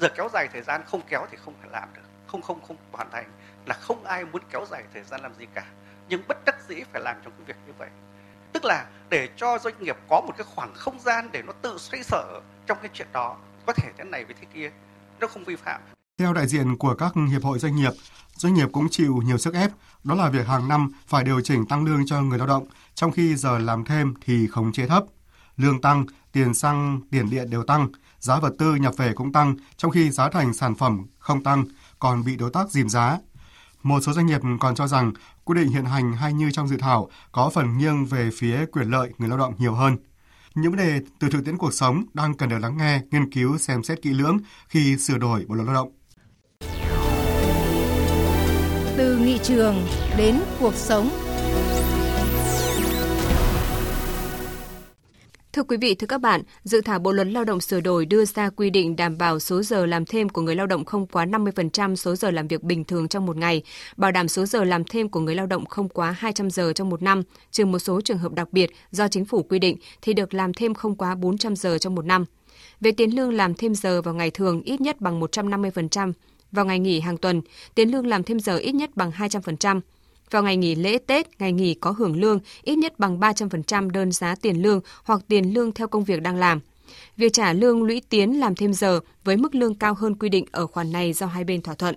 giờ 0.00 0.08
kéo 0.16 0.28
dài 0.32 0.48
thời 0.52 0.62
gian 0.62 0.82
không 0.86 1.00
kéo 1.08 1.26
thì 1.30 1.36
không 1.44 1.54
thể 1.62 1.68
làm 1.72 1.88
được. 1.94 2.00
Không 2.26 2.42
không 2.42 2.60
không 2.68 2.76
hoàn 2.92 3.10
thành 3.10 3.32
là 3.66 3.74
không 3.74 4.04
ai 4.04 4.24
muốn 4.24 4.42
kéo 4.50 4.66
dài 4.70 4.84
thời 4.94 5.02
gian 5.02 5.20
làm 5.20 5.34
gì 5.34 5.46
cả. 5.54 5.64
Nhưng 6.08 6.22
bất 6.28 6.36
đắc 6.46 6.56
dĩ 6.68 6.74
phải 6.92 7.02
làm 7.02 7.16
trong 7.24 7.32
cái 7.36 7.44
việc 7.46 7.56
như 7.66 7.72
vậy. 7.78 7.88
Tức 8.52 8.64
là 8.64 8.86
để 9.08 9.28
cho 9.36 9.58
doanh 9.58 9.74
nghiệp 9.80 9.96
có 10.08 10.20
một 10.20 10.32
cái 10.38 10.46
khoảng 10.54 10.74
không 10.74 11.00
gian 11.00 11.28
để 11.32 11.42
nó 11.42 11.52
tự 11.52 11.78
xoay 11.78 12.02
sở 12.02 12.40
trong 12.66 12.78
cái 12.82 12.90
chuyện 12.94 13.08
đó, 13.12 13.36
có 13.66 13.72
thể 13.72 13.88
thế 13.98 14.04
này 14.04 14.24
với 14.24 14.34
thế 14.40 14.46
kia, 14.54 14.70
nó 15.20 15.26
không 15.26 15.44
vi 15.44 15.56
phạm. 15.56 15.80
Theo 16.18 16.32
đại 16.32 16.46
diện 16.46 16.76
của 16.78 16.94
các 16.94 17.12
hiệp 17.30 17.42
hội 17.42 17.58
doanh 17.58 17.76
nghiệp 17.76 17.92
doanh 18.36 18.54
nghiệp 18.54 18.68
cũng 18.72 18.88
chịu 18.90 19.22
nhiều 19.24 19.38
sức 19.38 19.54
ép, 19.54 19.70
đó 20.04 20.14
là 20.14 20.28
việc 20.28 20.46
hàng 20.46 20.68
năm 20.68 20.92
phải 21.06 21.24
điều 21.24 21.40
chỉnh 21.40 21.66
tăng 21.66 21.84
lương 21.84 22.06
cho 22.06 22.22
người 22.22 22.38
lao 22.38 22.46
động, 22.46 22.66
trong 22.94 23.12
khi 23.12 23.36
giờ 23.36 23.58
làm 23.58 23.84
thêm 23.84 24.14
thì 24.24 24.46
không 24.46 24.72
chế 24.72 24.86
thấp. 24.86 25.04
Lương 25.56 25.80
tăng, 25.80 26.06
tiền 26.32 26.54
xăng, 26.54 27.00
tiền 27.10 27.30
điện 27.30 27.50
đều 27.50 27.64
tăng 27.64 27.88
giá 28.20 28.38
vật 28.38 28.52
tư 28.58 28.74
nhập 28.74 28.94
về 28.96 29.12
cũng 29.12 29.32
tăng, 29.32 29.56
trong 29.76 29.90
khi 29.90 30.10
giá 30.10 30.30
thành 30.30 30.54
sản 30.54 30.74
phẩm 30.74 31.06
không 31.18 31.42
tăng, 31.42 31.64
còn 31.98 32.24
bị 32.24 32.36
đối 32.36 32.50
tác 32.50 32.70
dìm 32.70 32.88
giá. 32.88 33.18
Một 33.82 34.00
số 34.00 34.12
doanh 34.12 34.26
nghiệp 34.26 34.40
còn 34.60 34.74
cho 34.74 34.86
rằng 34.86 35.12
quy 35.44 35.54
định 35.60 35.68
hiện 35.68 35.84
hành 35.84 36.12
hay 36.12 36.32
như 36.32 36.50
trong 36.50 36.68
dự 36.68 36.76
thảo 36.76 37.08
có 37.32 37.50
phần 37.50 37.78
nghiêng 37.78 38.06
về 38.06 38.30
phía 38.34 38.66
quyền 38.72 38.90
lợi 38.90 39.10
người 39.18 39.28
lao 39.28 39.38
động 39.38 39.54
nhiều 39.58 39.74
hơn. 39.74 39.96
Những 40.54 40.72
vấn 40.72 40.78
đề 40.78 41.00
từ 41.20 41.30
thực 41.30 41.44
tiễn 41.44 41.56
cuộc 41.56 41.74
sống 41.74 42.04
đang 42.14 42.34
cần 42.34 42.48
được 42.48 42.58
lắng 42.58 42.76
nghe, 42.76 43.00
nghiên 43.10 43.32
cứu, 43.32 43.58
xem 43.58 43.82
xét 43.82 44.02
kỹ 44.02 44.10
lưỡng 44.10 44.38
khi 44.68 44.96
sửa 44.98 45.18
đổi 45.18 45.44
Bộ 45.48 45.54
luật 45.54 45.66
Lao 45.66 45.74
động. 45.74 45.92
Từ 48.96 49.16
nghị 49.16 49.38
trường 49.42 49.86
đến 50.16 50.40
cuộc 50.60 50.74
sống 50.74 51.10
Thưa 55.56 55.62
quý 55.62 55.76
vị, 55.76 55.94
thưa 55.94 56.06
các 56.06 56.20
bạn, 56.20 56.42
dự 56.64 56.80
thảo 56.80 56.98
Bộ 56.98 57.12
luật 57.12 57.26
Lao 57.26 57.44
động 57.44 57.60
sửa 57.60 57.80
đổi 57.80 58.06
đưa 58.06 58.24
ra 58.24 58.50
quy 58.50 58.70
định 58.70 58.96
đảm 58.96 59.18
bảo 59.18 59.38
số 59.38 59.62
giờ 59.62 59.86
làm 59.86 60.06
thêm 60.06 60.28
của 60.28 60.42
người 60.42 60.54
lao 60.54 60.66
động 60.66 60.84
không 60.84 61.06
quá 61.06 61.26
50% 61.26 61.94
số 61.94 62.16
giờ 62.16 62.30
làm 62.30 62.48
việc 62.48 62.62
bình 62.62 62.84
thường 62.84 63.08
trong 63.08 63.26
một 63.26 63.36
ngày, 63.36 63.62
bảo 63.96 64.12
đảm 64.12 64.28
số 64.28 64.46
giờ 64.46 64.64
làm 64.64 64.84
thêm 64.84 65.08
của 65.08 65.20
người 65.20 65.34
lao 65.34 65.46
động 65.46 65.66
không 65.66 65.88
quá 65.88 66.10
200 66.10 66.50
giờ 66.50 66.72
trong 66.72 66.88
một 66.88 67.02
năm, 67.02 67.22
trừ 67.50 67.64
một 67.64 67.78
số 67.78 68.00
trường 68.00 68.18
hợp 68.18 68.32
đặc 68.32 68.52
biệt 68.52 68.70
do 68.90 69.08
chính 69.08 69.24
phủ 69.24 69.42
quy 69.42 69.58
định 69.58 69.76
thì 70.02 70.12
được 70.12 70.34
làm 70.34 70.54
thêm 70.54 70.74
không 70.74 70.96
quá 70.96 71.14
400 71.14 71.56
giờ 71.56 71.78
trong 71.78 71.94
một 71.94 72.04
năm. 72.04 72.24
Về 72.80 72.92
tiền 72.92 73.10
lương 73.10 73.32
làm 73.32 73.54
thêm 73.54 73.74
giờ 73.74 74.02
vào 74.02 74.14
ngày 74.14 74.30
thường 74.30 74.62
ít 74.62 74.80
nhất 74.80 75.00
bằng 75.00 75.20
150%, 75.20 76.12
vào 76.52 76.64
ngày 76.64 76.78
nghỉ 76.78 77.00
hàng 77.00 77.16
tuần, 77.16 77.42
tiền 77.74 77.90
lương 77.90 78.06
làm 78.06 78.22
thêm 78.22 78.40
giờ 78.40 78.56
ít 78.56 78.74
nhất 78.74 78.90
bằng 78.94 79.10
200%, 79.10 79.80
vào 80.30 80.42
ngày 80.42 80.56
nghỉ 80.56 80.74
lễ 80.74 80.98
Tết, 80.98 81.40
ngày 81.40 81.52
nghỉ 81.52 81.74
có 81.74 81.90
hưởng 81.90 82.20
lương 82.20 82.40
ít 82.62 82.76
nhất 82.76 82.98
bằng 82.98 83.20
300% 83.20 83.90
đơn 83.90 84.12
giá 84.12 84.34
tiền 84.34 84.62
lương 84.62 84.80
hoặc 85.04 85.20
tiền 85.28 85.54
lương 85.54 85.72
theo 85.72 85.88
công 85.88 86.04
việc 86.04 86.22
đang 86.22 86.36
làm. 86.36 86.60
Việc 87.16 87.32
trả 87.32 87.52
lương 87.52 87.82
lũy 87.82 88.02
tiến 88.08 88.40
làm 88.40 88.54
thêm 88.54 88.72
giờ 88.72 89.00
với 89.24 89.36
mức 89.36 89.54
lương 89.54 89.74
cao 89.74 89.94
hơn 89.94 90.14
quy 90.14 90.28
định 90.28 90.44
ở 90.52 90.66
khoản 90.66 90.92
này 90.92 91.12
do 91.12 91.26
hai 91.26 91.44
bên 91.44 91.62
thỏa 91.62 91.74
thuận. 91.74 91.94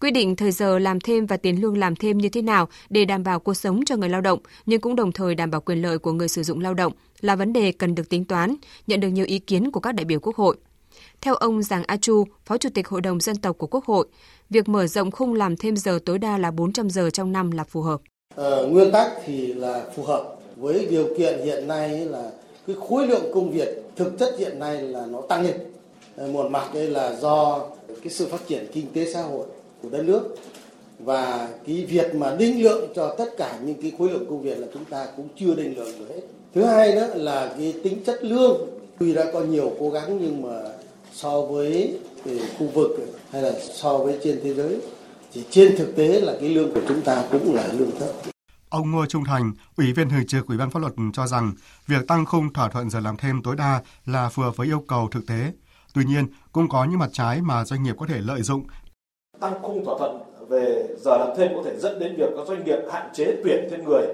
Quy 0.00 0.10
định 0.10 0.36
thời 0.36 0.52
giờ 0.52 0.78
làm 0.78 1.00
thêm 1.00 1.26
và 1.26 1.36
tiền 1.36 1.60
lương 1.60 1.78
làm 1.78 1.96
thêm 1.96 2.18
như 2.18 2.28
thế 2.28 2.42
nào 2.42 2.68
để 2.90 3.04
đảm 3.04 3.22
bảo 3.22 3.40
cuộc 3.40 3.54
sống 3.54 3.84
cho 3.84 3.96
người 3.96 4.08
lao 4.08 4.20
động 4.20 4.38
nhưng 4.66 4.80
cũng 4.80 4.96
đồng 4.96 5.12
thời 5.12 5.34
đảm 5.34 5.50
bảo 5.50 5.60
quyền 5.60 5.82
lợi 5.82 5.98
của 5.98 6.12
người 6.12 6.28
sử 6.28 6.42
dụng 6.42 6.60
lao 6.60 6.74
động 6.74 6.92
là 7.20 7.36
vấn 7.36 7.52
đề 7.52 7.72
cần 7.72 7.94
được 7.94 8.08
tính 8.08 8.24
toán, 8.24 8.54
nhận 8.86 9.00
được 9.00 9.08
nhiều 9.08 9.26
ý 9.26 9.38
kiến 9.38 9.70
của 9.70 9.80
các 9.80 9.92
đại 9.92 10.04
biểu 10.04 10.20
Quốc 10.20 10.36
hội. 10.36 10.56
Theo 11.24 11.34
ông 11.34 11.62
Giàng 11.62 11.82
A 11.86 11.96
Chu, 11.96 12.24
Phó 12.44 12.58
Chủ 12.58 12.68
tịch 12.74 12.88
Hội 12.88 13.00
đồng 13.00 13.20
Dân 13.20 13.36
tộc 13.36 13.58
của 13.58 13.66
Quốc 13.66 13.84
hội, 13.84 14.06
việc 14.50 14.68
mở 14.68 14.86
rộng 14.86 15.10
khung 15.10 15.34
làm 15.34 15.56
thêm 15.56 15.76
giờ 15.76 15.98
tối 16.06 16.18
đa 16.18 16.38
là 16.38 16.50
400 16.50 16.90
giờ 16.90 17.10
trong 17.10 17.32
năm 17.32 17.50
là 17.50 17.64
phù 17.64 17.82
hợp. 17.82 18.00
Ờ, 18.34 18.66
nguyên 18.66 18.92
tắc 18.92 19.10
thì 19.24 19.52
là 19.52 19.84
phù 19.96 20.02
hợp 20.02 20.36
với 20.56 20.86
điều 20.90 21.08
kiện 21.18 21.40
hiện 21.44 21.68
nay 21.68 22.04
là 22.04 22.30
cái 22.66 22.76
khối 22.88 23.06
lượng 23.06 23.30
công 23.34 23.50
việc 23.50 23.68
thực 23.96 24.18
chất 24.18 24.34
hiện 24.38 24.58
nay 24.58 24.82
là 24.82 25.06
nó 25.06 25.20
tăng 25.20 25.42
lên. 25.42 25.54
Ờ, 26.16 26.26
một 26.26 26.50
mặt 26.50 26.74
đây 26.74 26.88
là 26.88 27.14
do 27.14 27.60
cái 27.88 28.10
sự 28.10 28.26
phát 28.26 28.40
triển 28.48 28.66
kinh 28.72 28.86
tế 28.94 29.12
xã 29.12 29.22
hội 29.22 29.46
của 29.82 29.88
đất 29.88 30.02
nước 30.04 30.36
và 30.98 31.48
cái 31.66 31.86
việc 31.88 32.14
mà 32.14 32.34
định 32.34 32.62
lượng 32.62 32.92
cho 32.94 33.14
tất 33.18 33.36
cả 33.36 33.58
những 33.64 33.82
cái 33.82 33.92
khối 33.98 34.10
lượng 34.10 34.26
công 34.28 34.42
việc 34.42 34.58
là 34.58 34.66
chúng 34.74 34.84
ta 34.84 35.06
cũng 35.16 35.28
chưa 35.36 35.54
định 35.54 35.76
lượng 35.76 35.98
được 35.98 36.08
hết. 36.14 36.22
Thứ 36.54 36.62
hai 36.64 36.94
nữa 36.94 37.10
là 37.14 37.54
cái 37.58 37.74
tính 37.82 38.04
chất 38.06 38.24
lương 38.24 38.60
tuy 38.98 39.14
đã 39.14 39.30
có 39.32 39.40
nhiều 39.40 39.72
cố 39.80 39.90
gắng 39.90 40.18
nhưng 40.20 40.42
mà 40.42 40.73
so 41.14 41.40
với 41.40 41.98
khu 42.58 42.66
vực 42.74 42.90
hay 43.30 43.42
là 43.42 43.52
so 43.74 43.98
với 43.98 44.18
trên 44.24 44.40
thế 44.42 44.54
giới 44.54 44.80
thì 45.32 45.44
trên 45.50 45.76
thực 45.76 45.96
tế 45.96 46.20
là 46.20 46.32
cái 46.40 46.48
lương 46.48 46.74
của 46.74 46.80
chúng 46.88 47.00
ta 47.00 47.24
cũng 47.32 47.54
là 47.54 47.66
lương 47.72 47.90
thấp. 47.90 48.08
Ông 48.68 48.90
Ngô 48.90 49.06
Trung 49.06 49.24
Thành, 49.24 49.52
Ủy 49.76 49.92
viên 49.92 50.10
Thường 50.10 50.26
trực 50.26 50.46
Ủy 50.46 50.58
ban 50.58 50.70
Pháp 50.70 50.80
luật 50.80 50.92
cho 51.12 51.26
rằng 51.26 51.52
việc 51.86 52.06
tăng 52.08 52.26
khung 52.26 52.52
thỏa 52.52 52.68
thuận 52.68 52.90
giờ 52.90 53.00
làm 53.00 53.16
thêm 53.16 53.42
tối 53.42 53.56
đa 53.56 53.80
là 54.06 54.28
phù 54.28 54.42
hợp 54.42 54.56
với 54.56 54.66
yêu 54.66 54.84
cầu 54.88 55.08
thực 55.10 55.26
tế. 55.26 55.52
Tuy 55.94 56.04
nhiên, 56.04 56.26
cũng 56.52 56.68
có 56.68 56.84
những 56.84 56.98
mặt 56.98 57.10
trái 57.12 57.40
mà 57.42 57.64
doanh 57.64 57.82
nghiệp 57.82 57.94
có 57.98 58.06
thể 58.06 58.20
lợi 58.20 58.42
dụng. 58.42 58.64
Tăng 59.40 59.62
khung 59.62 59.84
thỏa 59.84 59.94
thuận 59.98 60.18
về 60.48 60.86
giờ 60.98 61.16
làm 61.16 61.28
thêm 61.36 61.48
có 61.54 61.62
thể 61.64 61.78
dẫn 61.78 61.98
đến 61.98 62.14
việc 62.18 62.30
các 62.36 62.46
doanh 62.48 62.64
nghiệp 62.64 62.78
hạn 62.92 63.08
chế 63.14 63.24
tuyển 63.44 63.68
thêm 63.70 63.84
người 63.84 64.06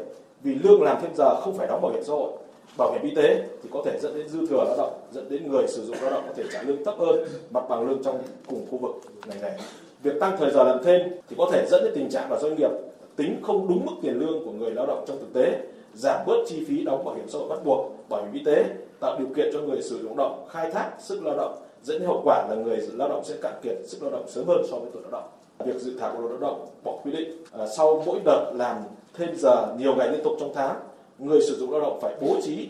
vì 0.42 0.54
lương 0.54 0.82
làm 0.82 0.98
thêm 1.02 1.10
giờ 1.16 1.40
không 1.40 1.58
phải 1.58 1.66
đóng 1.66 1.82
bảo 1.82 1.92
hiểm 1.92 2.02
xã 2.06 2.12
hội 2.12 2.32
bảo 2.78 2.92
hiểm 2.92 3.02
y 3.02 3.14
tế 3.14 3.42
thì 3.62 3.68
có 3.72 3.82
thể 3.84 3.98
dẫn 4.02 4.14
đến 4.14 4.28
dư 4.28 4.46
thừa 4.46 4.64
lao 4.64 4.76
động 4.76 4.92
dẫn 5.12 5.28
đến 5.28 5.50
người 5.52 5.68
sử 5.68 5.84
dụng 5.84 5.96
lao 6.02 6.10
động 6.10 6.24
có 6.26 6.32
thể 6.36 6.44
trả 6.52 6.62
lương 6.62 6.84
thấp 6.84 6.94
hơn 6.98 7.24
mặt 7.50 7.64
bằng 7.68 7.88
lương 7.88 8.02
trong 8.02 8.22
cùng 8.48 8.66
khu 8.70 8.78
vực 8.78 8.90
ngành 9.26 9.42
này. 9.42 9.58
Việc 10.02 10.20
tăng 10.20 10.36
thời 10.38 10.50
giờ 10.50 10.64
làm 10.64 10.84
thêm 10.84 11.00
thì 11.28 11.36
có 11.38 11.48
thể 11.52 11.66
dẫn 11.70 11.84
đến 11.84 11.92
tình 11.94 12.10
trạng 12.10 12.32
là 12.32 12.38
doanh 12.38 12.56
nghiệp 12.56 12.70
tính 13.16 13.40
không 13.42 13.68
đúng 13.68 13.86
mức 13.86 13.92
tiền 14.02 14.18
lương 14.18 14.44
của 14.44 14.52
người 14.52 14.70
lao 14.70 14.86
động 14.86 15.04
trong 15.08 15.18
thực 15.18 15.32
tế 15.32 15.58
giảm 15.94 16.20
bớt 16.26 16.44
chi 16.46 16.64
phí 16.68 16.84
đóng 16.84 17.04
bảo 17.04 17.14
hiểm 17.14 17.28
xã 17.28 17.38
hội 17.38 17.48
bắt 17.48 17.64
buộc. 17.64 17.94
Bảo 18.08 18.22
hiểm 18.22 18.32
y 18.32 18.44
tế 18.44 18.64
tạo 19.00 19.18
điều 19.18 19.28
kiện 19.36 19.50
cho 19.52 19.60
người 19.60 19.82
sử 19.82 19.98
dụng 19.98 20.18
lao 20.18 20.28
động 20.28 20.46
khai 20.50 20.70
thác 20.70 20.90
sức 20.98 21.24
lao 21.24 21.36
động 21.36 21.58
dẫn 21.82 21.98
đến 21.98 22.08
hậu 22.08 22.20
quả 22.24 22.46
là 22.50 22.56
người 22.56 22.88
lao 22.92 23.08
động 23.08 23.24
sẽ 23.24 23.34
cạn 23.42 23.54
kiệt 23.62 23.76
sức 23.86 24.02
lao 24.02 24.10
động 24.10 24.24
sớm 24.28 24.46
hơn 24.46 24.62
so 24.70 24.76
với 24.76 24.90
tuổi 24.92 25.02
lao 25.02 25.10
động. 25.10 25.28
Việc 25.64 25.80
dự 25.80 25.98
thảo 26.00 26.12
của 26.16 26.20
luật 26.20 26.40
lao 26.40 26.50
động 26.50 26.66
bỏ 26.84 26.98
quy 27.04 27.12
định 27.12 27.44
à, 27.52 27.66
sau 27.76 28.02
mỗi 28.06 28.20
đợt 28.24 28.52
làm 28.54 28.76
thêm 29.14 29.36
giờ 29.36 29.74
nhiều 29.78 29.94
ngày 29.94 30.08
liên 30.08 30.20
tục 30.24 30.32
trong 30.40 30.52
tháng 30.54 30.76
người 31.20 31.40
sử 31.48 31.56
dụng 31.58 31.70
lao 31.70 31.80
động 31.80 31.98
phải 32.02 32.14
bố 32.20 32.36
trí 32.44 32.68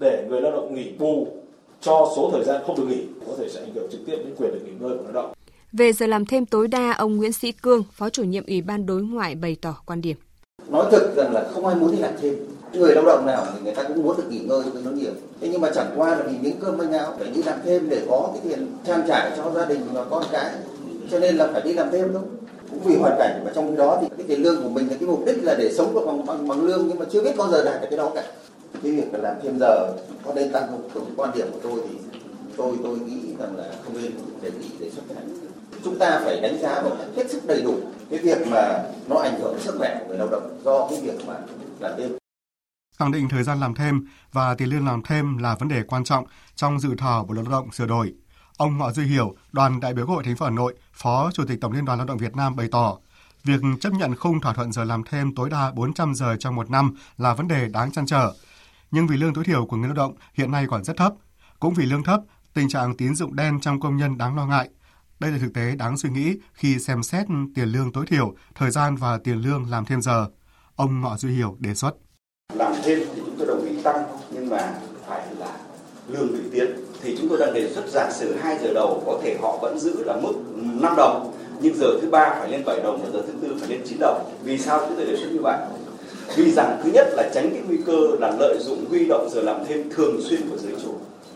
để 0.00 0.26
người 0.28 0.40
lao 0.40 0.52
động 0.52 0.74
nghỉ 0.74 0.92
bù 0.98 1.26
cho 1.80 2.12
số 2.16 2.30
thời 2.32 2.44
gian 2.44 2.62
không 2.66 2.76
được 2.76 2.86
nghỉ 2.88 3.02
có 3.26 3.32
thể 3.38 3.48
sẽ 3.48 3.60
ảnh 3.60 3.74
hưởng 3.74 3.90
trực 3.92 4.00
tiếp 4.06 4.16
đến 4.16 4.34
quyền 4.38 4.50
được 4.52 4.60
nghỉ 4.64 4.72
ngơi 4.80 4.98
của 4.98 5.04
lao 5.04 5.12
động. 5.12 5.32
Về 5.72 5.92
giờ 5.92 6.06
làm 6.06 6.26
thêm 6.26 6.46
tối 6.46 6.68
đa, 6.68 6.92
ông 6.92 7.16
Nguyễn 7.16 7.32
Sĩ 7.32 7.52
Cương, 7.52 7.82
Phó 7.92 8.10
chủ 8.10 8.24
nhiệm 8.24 8.46
Ủy 8.46 8.62
ban 8.62 8.86
Đối 8.86 9.02
ngoại 9.02 9.34
bày 9.34 9.56
tỏ 9.62 9.76
quan 9.86 10.00
điểm. 10.00 10.16
Nói 10.68 10.86
thực 10.90 11.16
rằng 11.16 11.32
là 11.32 11.48
không 11.54 11.66
ai 11.66 11.76
muốn 11.76 11.92
đi 11.92 11.98
làm 11.98 12.14
thêm. 12.20 12.34
Người 12.72 12.94
lao 12.94 13.04
động 13.04 13.26
nào 13.26 13.46
thì 13.54 13.60
người 13.64 13.74
ta 13.74 13.82
cũng 13.82 14.02
muốn 14.02 14.16
được 14.16 14.30
nghỉ 14.30 14.38
ngơi 14.38 14.62
với 14.72 14.82
nó 14.84 14.90
nhiều. 14.90 15.12
Thế 15.40 15.48
nhưng 15.52 15.60
mà 15.60 15.70
chẳng 15.74 15.90
qua 15.96 16.10
là 16.10 16.22
vì 16.22 16.38
miếng 16.38 16.56
cơm 16.60 16.78
manh 16.78 16.92
áo 16.92 17.14
phải 17.18 17.28
đi 17.34 17.42
làm 17.42 17.58
thêm 17.64 17.88
để 17.88 18.02
có 18.08 18.30
cái 18.32 18.42
tiền 18.48 18.66
trang 18.86 19.02
trải 19.08 19.32
cho 19.36 19.50
gia 19.54 19.66
đình 19.66 19.80
và 19.92 20.04
con 20.04 20.22
cái. 20.32 20.50
Cho 21.10 21.18
nên 21.18 21.36
là 21.36 21.48
phải 21.52 21.62
đi 21.64 21.72
làm 21.72 21.88
thêm 21.92 22.08
thôi 22.12 22.22
cũng 22.72 22.82
vì 22.84 22.96
hoàn 22.96 23.16
cảnh 23.18 23.42
và 23.44 23.52
trong 23.54 23.70
khi 23.70 23.76
đó 23.76 23.98
thì 24.00 24.08
cái 24.18 24.26
tiền 24.28 24.42
lương 24.42 24.62
của 24.62 24.68
mình 24.68 24.88
là 24.88 24.96
cái 25.00 25.08
mục 25.08 25.22
đích 25.26 25.36
là 25.42 25.54
để 25.58 25.72
sống 25.72 25.94
bằng 25.94 26.26
bằng, 26.26 26.48
bằng 26.48 26.62
lương 26.62 26.88
nhưng 26.88 26.98
mà 26.98 27.04
chưa 27.12 27.22
biết 27.22 27.36
bao 27.36 27.48
giờ 27.48 27.64
đạt 27.64 27.80
được 27.80 27.86
cái 27.90 27.98
đó 27.98 28.10
cả. 28.14 28.24
Cái 28.82 28.92
việc 28.92 29.12
là 29.12 29.18
làm 29.18 29.34
thêm 29.42 29.58
giờ 29.60 29.92
có 30.24 30.34
nên 30.34 30.52
tăng 30.52 30.66
không? 30.70 30.88
Cái 30.94 31.02
quan 31.16 31.30
điểm 31.34 31.46
của 31.52 31.58
tôi 31.62 31.80
thì 31.88 31.96
tôi 32.56 32.76
tôi 32.82 32.98
nghĩ 32.98 33.20
rằng 33.38 33.56
là 33.56 33.64
không 33.84 34.02
nên 34.02 34.12
đề 34.42 34.50
nghị 34.50 34.68
đề 34.78 34.90
xuất 34.90 35.02
cái 35.08 35.14
này 35.14 35.24
chúng 35.84 35.98
ta 35.98 36.20
phải 36.24 36.40
đánh 36.40 36.58
giá 36.62 36.82
một 36.82 36.90
cách 36.98 37.08
hết 37.16 37.30
sức 37.30 37.46
đầy 37.46 37.62
đủ 37.62 37.74
cái 38.10 38.18
việc 38.18 38.46
mà 38.46 38.84
nó 39.08 39.16
ảnh 39.16 39.40
hưởng 39.40 39.52
đến 39.52 39.62
sức 39.62 39.74
khỏe 39.78 39.96
của 40.00 40.06
người 40.08 40.18
lao 40.18 40.28
động 40.28 40.58
do 40.64 40.86
cái 40.90 41.00
việc 41.00 41.26
mà 41.26 41.34
làm 41.80 41.92
thêm. 41.98 42.16
Khẳng 42.98 43.12
định 43.12 43.28
thời 43.30 43.42
gian 43.42 43.60
làm 43.60 43.74
thêm 43.74 44.06
và 44.32 44.54
tiền 44.54 44.68
lương 44.68 44.86
làm 44.86 45.02
thêm 45.08 45.38
là 45.38 45.54
vấn 45.54 45.68
đề 45.68 45.82
quan 45.82 46.04
trọng 46.04 46.24
trong 46.54 46.80
dự 46.80 46.88
thảo 46.98 47.24
Bộ 47.28 47.34
luật 47.34 47.46
lao 47.48 47.60
động 47.60 47.72
sửa 47.72 47.86
đổi. 47.86 48.14
Ông 48.56 48.78
Ngọ 48.78 48.92
Duy 48.92 49.06
Hiểu, 49.06 49.34
đoàn 49.52 49.80
đại 49.80 49.94
biểu 49.94 50.06
Quốc 50.06 50.14
hội 50.14 50.24
thành 50.24 50.36
phố 50.36 50.44
Hà 50.44 50.50
Nội, 50.50 50.74
Phó 50.92 51.30
Chủ 51.34 51.44
tịch 51.48 51.60
Tổng 51.60 51.72
Liên 51.72 51.84
đoàn 51.84 51.98
Lao 51.98 52.06
động 52.06 52.18
Việt 52.18 52.36
Nam 52.36 52.56
bày 52.56 52.68
tỏ, 52.70 52.98
việc 53.44 53.60
chấp 53.80 53.92
nhận 53.92 54.16
khung 54.16 54.40
thỏa 54.40 54.54
thuận 54.54 54.72
giờ 54.72 54.84
làm 54.84 55.02
thêm 55.04 55.34
tối 55.34 55.50
đa 55.50 55.70
400 55.70 56.14
giờ 56.14 56.36
trong 56.38 56.56
một 56.56 56.70
năm 56.70 56.94
là 57.18 57.34
vấn 57.34 57.48
đề 57.48 57.68
đáng 57.68 57.92
chăn 57.92 58.06
trở. 58.06 58.32
Nhưng 58.90 59.06
vì 59.06 59.16
lương 59.16 59.34
tối 59.34 59.44
thiểu 59.44 59.66
của 59.66 59.76
người 59.76 59.88
lao 59.88 59.94
động 59.94 60.14
hiện 60.34 60.50
nay 60.50 60.66
còn 60.68 60.84
rất 60.84 60.96
thấp, 60.96 61.12
cũng 61.60 61.74
vì 61.74 61.86
lương 61.86 62.04
thấp, 62.04 62.20
tình 62.54 62.68
trạng 62.68 62.96
tín 62.96 63.14
dụng 63.14 63.36
đen 63.36 63.60
trong 63.60 63.80
công 63.80 63.96
nhân 63.96 64.18
đáng 64.18 64.36
lo 64.36 64.46
ngại. 64.46 64.68
Đây 65.20 65.30
là 65.30 65.38
thực 65.38 65.54
tế 65.54 65.76
đáng 65.76 65.96
suy 65.96 66.10
nghĩ 66.10 66.36
khi 66.54 66.78
xem 66.78 67.02
xét 67.02 67.26
tiền 67.54 67.68
lương 67.68 67.92
tối 67.92 68.06
thiểu, 68.06 68.34
thời 68.54 68.70
gian 68.70 68.96
và 68.96 69.18
tiền 69.24 69.38
lương 69.38 69.70
làm 69.70 69.84
thêm 69.84 70.02
giờ. 70.02 70.26
Ông 70.76 71.00
Ngọ 71.00 71.16
Duy 71.16 71.34
Hiểu 71.34 71.56
đề 71.58 71.74
xuất. 71.74 71.94
Làm 72.54 72.72
thêm 72.84 72.98
thì 73.14 73.22
chúng 73.26 73.34
tôi 73.38 73.46
đồng 73.46 73.64
ý 73.64 73.82
tăng, 73.82 74.04
nhưng 74.30 74.50
mà 74.50 74.74
phải 75.06 75.34
là 75.34 75.58
lương. 76.08 76.41
Thì 77.02 77.16
chúng 77.18 77.28
tôi 77.28 77.38
đang 77.38 77.54
đề 77.54 77.68
xuất 77.74 77.88
giả 77.88 78.10
sử 78.10 78.34
2 78.34 78.58
giờ 78.62 78.72
đầu 78.74 79.02
có 79.06 79.18
thể 79.22 79.36
họ 79.40 79.58
vẫn 79.62 79.78
giữ 79.78 80.04
là 80.04 80.16
mức 80.16 80.32
5 80.80 80.94
đồng, 80.96 81.32
nhưng 81.60 81.74
giờ 81.76 81.86
thứ 82.02 82.10
ba 82.10 82.36
phải 82.38 82.50
lên 82.50 82.64
7 82.64 82.80
đồng 82.80 83.00
và 83.02 83.08
giờ 83.12 83.22
thứ 83.26 83.32
tư 83.42 83.54
phải 83.60 83.68
lên 83.68 83.80
9 83.84 83.98
đồng. 84.00 84.24
Vì 84.44 84.58
sao 84.58 84.80
chúng 84.88 84.96
tôi 84.96 85.06
đề 85.06 85.16
xuất 85.16 85.28
như 85.32 85.40
vậy? 85.42 85.58
Vì 86.36 86.52
rằng 86.52 86.80
thứ 86.84 86.90
nhất 86.94 87.06
là 87.12 87.30
tránh 87.34 87.50
cái 87.50 87.62
nguy 87.68 87.78
cơ 87.86 87.98
là 88.20 88.36
lợi 88.40 88.56
dụng 88.60 88.84
huy 88.88 89.04
động 89.04 89.28
giờ 89.30 89.40
làm 89.40 89.56
thêm 89.68 89.90
thường 89.90 90.20
xuyên 90.20 90.40
của 90.50 90.56
giới 90.56 90.72
chủ 90.82 90.90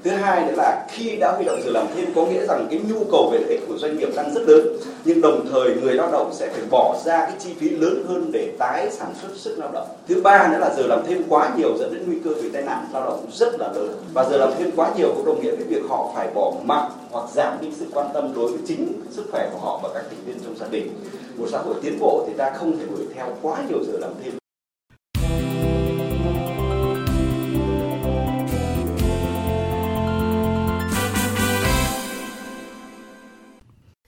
thứ 0.07 0.13
hai 0.13 0.47
nữa 0.47 0.53
là 0.57 0.87
khi 0.89 1.17
đã 1.17 1.33
huy 1.33 1.45
động 1.45 1.61
giờ 1.65 1.71
làm 1.71 1.87
thêm 1.97 2.09
có 2.15 2.27
nghĩa 2.27 2.47
rằng 2.47 2.67
cái 2.71 2.81
nhu 2.89 3.05
cầu 3.11 3.31
về 3.33 3.39
lợi 3.39 3.51
ích 3.51 3.61
của 3.69 3.79
doanh 3.79 3.99
nghiệp 3.99 4.09
đang 4.17 4.35
rất 4.35 4.41
lớn, 4.49 4.67
nhưng 5.05 5.21
đồng 5.21 5.47
thời 5.51 5.75
người 5.75 5.95
lao 5.95 6.13
động 6.13 6.31
sẽ 6.35 6.49
phải 6.49 6.63
bỏ 6.71 6.97
ra 7.05 7.19
cái 7.19 7.35
chi 7.39 7.55
phí 7.61 7.69
lớn 7.69 8.05
hơn 8.09 8.31
để 8.33 8.53
tái 8.59 8.91
sản 8.91 9.15
xuất 9.23 9.29
sức 9.37 9.59
lao 9.59 9.71
động. 9.73 9.87
Thứ 10.09 10.21
ba 10.23 10.49
nữa 10.53 10.59
là 10.59 10.75
giờ 10.77 10.83
làm 10.87 11.03
thêm 11.07 11.23
quá 11.29 11.51
nhiều 11.57 11.77
dẫn 11.79 11.95
đến 11.95 12.03
nguy 12.07 12.17
cơ 12.25 12.31
về 12.43 12.49
tai 12.53 12.63
nạn 12.63 12.87
lao 12.93 13.05
động 13.05 13.27
rất 13.33 13.61
là 13.61 13.73
lớn. 13.75 13.89
Và 14.15 14.25
giờ 14.31 14.37
làm 14.37 14.53
thêm 14.59 14.71
quá 14.77 14.91
nhiều 14.97 15.13
cũng 15.17 15.27
đồng 15.27 15.43
nghĩa 15.43 15.57
với 15.57 15.65
việc 15.65 15.83
họ 15.89 16.13
phải 16.15 16.29
bỏ 16.35 16.53
mặc 16.65 16.89
hoặc 17.11 17.31
giảm 17.35 17.59
đi 17.61 17.69
sự 17.79 17.87
quan 17.95 18.07
tâm 18.15 18.33
đối 18.37 18.51
với 18.51 18.61
chính 18.67 19.03
sức 19.11 19.25
khỏe 19.33 19.49
của 19.53 19.59
họ 19.59 19.81
và 19.83 19.89
các 19.95 20.05
thành 20.11 20.25
viên 20.27 20.37
trong 20.45 20.57
gia 20.61 20.67
đình. 20.71 20.89
Một 21.37 21.47
xã 21.53 21.59
hội 21.59 21.75
tiến 21.83 21.99
bộ 22.01 22.25
thì 22.27 22.33
ta 22.37 22.51
không 22.51 22.79
thể 22.79 22.85
đuổi 22.97 23.07
theo 23.15 23.27
quá 23.43 23.63
nhiều 23.69 23.79
giờ 23.85 23.99
làm 24.01 24.11
thêm. 24.25 24.33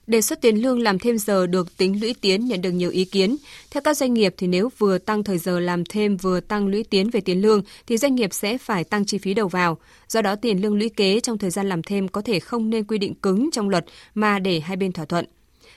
Đề 0.09 0.21
xuất 0.21 0.41
tiền 0.41 0.61
lương 0.61 0.79
làm 0.79 0.99
thêm 0.99 1.17
giờ 1.17 1.47
được 1.47 1.77
tính 1.77 2.01
lũy 2.01 2.15
tiến 2.21 2.45
nhận 2.45 2.61
được 2.61 2.71
nhiều 2.71 2.89
ý 2.89 3.05
kiến. 3.05 3.35
Theo 3.71 3.81
các 3.81 3.97
doanh 3.97 4.13
nghiệp 4.13 4.33
thì 4.37 4.47
nếu 4.47 4.69
vừa 4.77 4.97
tăng 4.97 5.23
thời 5.23 5.37
giờ 5.37 5.59
làm 5.59 5.85
thêm 5.85 6.17
vừa 6.17 6.39
tăng 6.39 6.67
lũy 6.67 6.83
tiến 6.83 7.09
về 7.09 7.21
tiền 7.21 7.41
lương 7.41 7.61
thì 7.87 7.97
doanh 7.97 8.15
nghiệp 8.15 8.33
sẽ 8.33 8.57
phải 8.57 8.83
tăng 8.83 9.05
chi 9.05 9.17
phí 9.17 9.33
đầu 9.33 9.47
vào. 9.47 9.77
Do 10.07 10.21
đó 10.21 10.35
tiền 10.35 10.61
lương 10.61 10.77
lũy 10.77 10.89
kế 10.89 11.19
trong 11.19 11.37
thời 11.37 11.49
gian 11.49 11.69
làm 11.69 11.83
thêm 11.83 12.07
có 12.07 12.21
thể 12.21 12.39
không 12.39 12.69
nên 12.69 12.83
quy 12.83 12.97
định 12.97 13.13
cứng 13.13 13.49
trong 13.51 13.69
luật 13.69 13.85
mà 14.13 14.39
để 14.39 14.59
hai 14.59 14.77
bên 14.77 14.91
thỏa 14.91 15.05
thuận. 15.05 15.25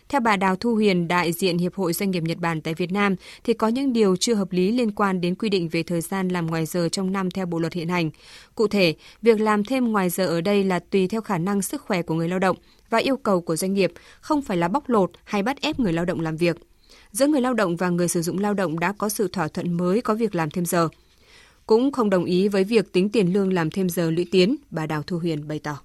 Theo 0.09 0.21
bà 0.21 0.37
Đào 0.37 0.57
Thu 0.57 0.75
Huyền, 0.75 1.09
đại 1.09 1.33
diện 1.33 1.59
Hiệp 1.59 1.75
hội 1.75 1.93
Doanh 1.93 2.11
nghiệp 2.11 2.23
Nhật 2.23 2.39
Bản 2.39 2.61
tại 2.61 2.75
Việt 2.75 2.93
Nam, 2.93 3.17
thì 3.45 3.53
có 3.53 3.69
những 3.69 3.93
điều 3.93 4.17
chưa 4.17 4.35
hợp 4.35 4.53
lý 4.53 4.73
liên 4.73 4.91
quan 4.91 5.21
đến 5.21 5.35
quy 5.35 5.49
định 5.49 5.69
về 5.69 5.83
thời 5.83 6.01
gian 6.01 6.29
làm 6.29 6.47
ngoài 6.47 6.67
giờ 6.67 6.89
trong 6.89 7.13
năm 7.13 7.31
theo 7.31 7.47
bộ 7.47 7.59
luật 7.59 7.73
hiện 7.73 7.89
hành. 7.89 8.11
Cụ 8.55 8.69
thể, 8.69 8.95
việc 9.23 9.41
làm 9.41 9.65
thêm 9.65 9.93
ngoài 9.93 10.11
giờ 10.11 10.27
ở 10.27 10.41
đây 10.41 10.65
là 10.65 10.79
tùy 10.79 11.09
theo 11.09 11.21
khả 11.21 11.39
năng 11.39 11.63
sức 11.63 11.83
khỏe 11.83 12.03
của 12.03 12.15
người 12.15 12.29
lao 12.29 12.39
động 12.39 12.57
và 12.93 12.99
yêu 12.99 13.17
cầu 13.17 13.41
của 13.41 13.57
doanh 13.57 13.75
nghiệp, 13.75 13.93
không 14.21 14.43
phải 14.43 14.57
là 14.57 14.69
bóc 14.69 14.89
lột 14.89 15.11
hay 15.25 15.43
bắt 15.43 15.61
ép 15.61 15.81
người 15.81 15.93
lao 15.93 16.05
động 16.05 16.21
làm 16.21 16.37
việc. 16.37 16.57
Giữa 17.11 17.27
người 17.27 17.41
lao 17.41 17.55
động 17.55 17.77
và 17.77 17.89
người 17.89 18.09
sử 18.09 18.23
dụng 18.23 18.39
lao 18.39 18.55
động 18.55 18.79
đã 18.79 18.93
có 18.99 19.09
sự 19.09 19.29
thỏa 19.29 19.49
thuận 19.49 19.73
mới 19.73 20.01
có 20.01 20.15
việc 20.15 20.35
làm 20.35 20.51
thêm 20.51 20.67
giờ. 20.67 20.89
Cũng 21.67 21.93
không 21.93 22.11
đồng 22.11 22.25
ý 22.25 22.49
với 22.49 22.65
việc 22.65 22.93
tính 22.93 23.09
tiền 23.09 23.33
lương 23.33 23.53
làm 23.53 23.71
thêm 23.71 23.89
giờ 23.89 24.11
lũy 24.11 24.27
tiến, 24.31 24.57
bà 24.71 24.87
Đào 24.87 25.03
Thu 25.03 25.19
Huyền 25.19 25.49
bày 25.49 25.59
tỏ 25.59 25.79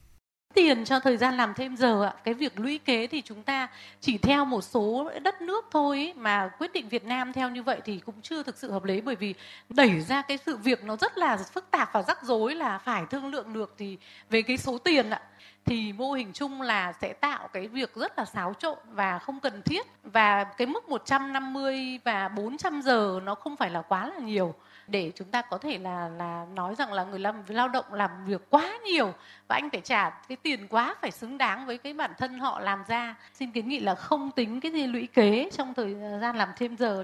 tiền 0.58 0.86
cho 0.86 1.00
thời 1.00 1.18
gian 1.18 1.38
làm 1.38 1.54
thêm 1.54 1.78
giờ 1.78 2.04
ạ 2.04 2.14
cái 2.24 2.34
việc 2.34 2.60
lũy 2.60 2.78
kế 2.78 3.08
thì 3.08 3.22
chúng 3.22 3.44
ta 3.44 3.68
chỉ 4.02 4.18
theo 4.18 4.46
một 4.46 4.62
số 4.62 5.12
đất 5.22 5.42
nước 5.42 5.66
thôi 5.72 6.14
mà 6.16 6.50
quyết 6.60 6.74
định 6.74 6.90
Việt 6.90 7.06
Nam 7.06 7.34
theo 7.34 7.50
như 7.50 7.64
vậy 7.64 7.82
thì 7.86 8.00
cũng 8.06 8.16
chưa 8.22 8.44
thực 8.44 8.58
sự 8.58 8.72
hợp 8.72 8.84
lý 8.84 9.02
bởi 9.02 9.16
vì 9.16 9.34
đẩy 9.70 10.02
ra 10.02 10.22
cái 10.22 10.38
sự 10.46 10.58
việc 10.58 10.84
nó 10.84 10.96
rất 10.96 11.18
là 11.18 11.38
phức 11.38 11.72
tạp 11.72 11.90
và 11.94 12.04
rắc 12.08 12.24
rối 12.24 12.56
là 12.56 12.78
phải 12.78 13.04
thương 13.10 13.26
lượng 13.26 13.54
được 13.54 13.74
thì 13.78 13.98
về 14.30 14.42
cái 14.42 14.58
số 14.58 14.78
tiền 14.78 15.10
ạ 15.10 15.22
thì 15.68 15.94
mô 15.94 16.12
hình 16.12 16.34
chung 16.34 16.62
là 16.62 16.94
sẽ 16.94 17.14
tạo 17.14 17.48
cái 17.48 17.68
việc 17.68 17.96
rất 17.96 18.18
là 18.18 18.26
xáo 18.26 18.54
trộn 18.60 18.78
và 18.92 19.20
không 19.20 19.40
cần 19.40 19.62
thiết. 19.62 19.88
Và 20.04 20.44
cái 20.44 20.68
mức 20.68 20.90
150 20.90 22.00
và 22.04 22.28
400 22.28 22.82
giờ 22.82 23.20
nó 23.24 23.36
không 23.36 23.56
phải 23.56 23.70
là 23.70 23.82
quá 23.82 24.08
là 24.08 24.20
nhiều. 24.20 24.54
Để 24.88 25.12
chúng 25.16 25.28
ta 25.28 25.42
có 25.42 25.58
thể 25.58 25.78
là 25.78 26.10
là 26.10 26.46
nói 26.54 26.76
rằng 26.76 26.94
là 26.94 27.04
người 27.04 27.20
làm, 27.20 27.44
lao 27.48 27.68
động 27.68 27.94
làm 27.94 28.12
việc 28.26 28.42
quá 28.50 28.78
nhiều 28.86 29.14
và 29.48 29.56
anh 29.56 29.70
phải 29.70 29.82
trả 29.82 30.10
cái 30.10 30.36
tiền 30.36 30.68
quá 30.68 30.96
phải 31.02 31.12
xứng 31.12 31.38
đáng 31.38 31.66
với 31.66 31.78
cái 31.78 31.94
bản 31.94 32.12
thân 32.18 32.40
họ 32.40 32.60
làm 32.60 32.84
ra. 32.88 33.16
Xin 33.34 33.52
kiến 33.52 33.68
nghị 33.68 33.80
là 33.80 33.96
không 33.96 34.32
tính 34.32 34.62
cái 34.62 34.72
gì 34.72 34.88
lũy 34.88 35.08
kế 35.08 35.50
trong 35.54 35.74
thời 35.74 35.96
gian 36.22 36.36
làm 36.36 36.50
thêm 36.58 36.78
giờ. 36.78 37.04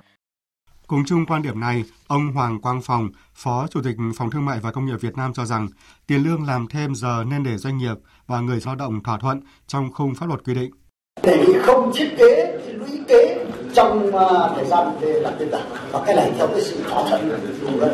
Cùng 0.94 1.06
chung 1.06 1.26
quan 1.26 1.42
điểm 1.42 1.60
này, 1.60 1.84
ông 2.08 2.32
Hoàng 2.34 2.62
Quang 2.62 2.82
Phòng, 2.82 3.10
Phó 3.36 3.68
Chủ 3.72 3.80
tịch 3.84 3.96
Phòng 4.18 4.32
Thương 4.32 4.46
mại 4.46 4.60
và 4.60 4.72
Công 4.72 4.86
nghiệp 4.86 5.02
Việt 5.02 5.18
Nam 5.18 5.34
cho 5.34 5.46
rằng 5.46 5.68
tiền 6.08 6.24
lương 6.24 6.48
làm 6.48 6.68
thêm 6.68 6.96
giờ 6.96 7.24
nên 7.30 7.44
để 7.44 7.58
doanh 7.58 7.78
nghiệp 7.78 7.96
và 8.28 8.40
người 8.40 8.60
lao 8.66 8.76
động 8.76 9.04
thỏa 9.04 9.18
thuận 9.18 9.42
trong 9.68 9.94
khung 9.94 10.16
pháp 10.16 10.26
luật 10.26 10.40
quy 10.46 10.54
định. 10.54 10.72
để 11.24 11.46
không 11.64 11.92
thiết 11.96 12.10
kế 12.18 12.60
lũy 12.74 13.00
kế 13.08 13.46
trong 13.74 14.08
uh, 14.08 14.14
thời 14.56 14.66
gian 14.66 14.88
để 15.02 15.20
làm 15.20 15.34
tiền 15.40 15.50
giả. 15.52 15.60
Và 15.92 16.04
cái 16.06 16.16
này 16.16 16.32
theo 16.38 16.48
cái 16.48 16.62
sự 16.62 16.84
thỏa 16.90 17.10
thuận 17.10 17.40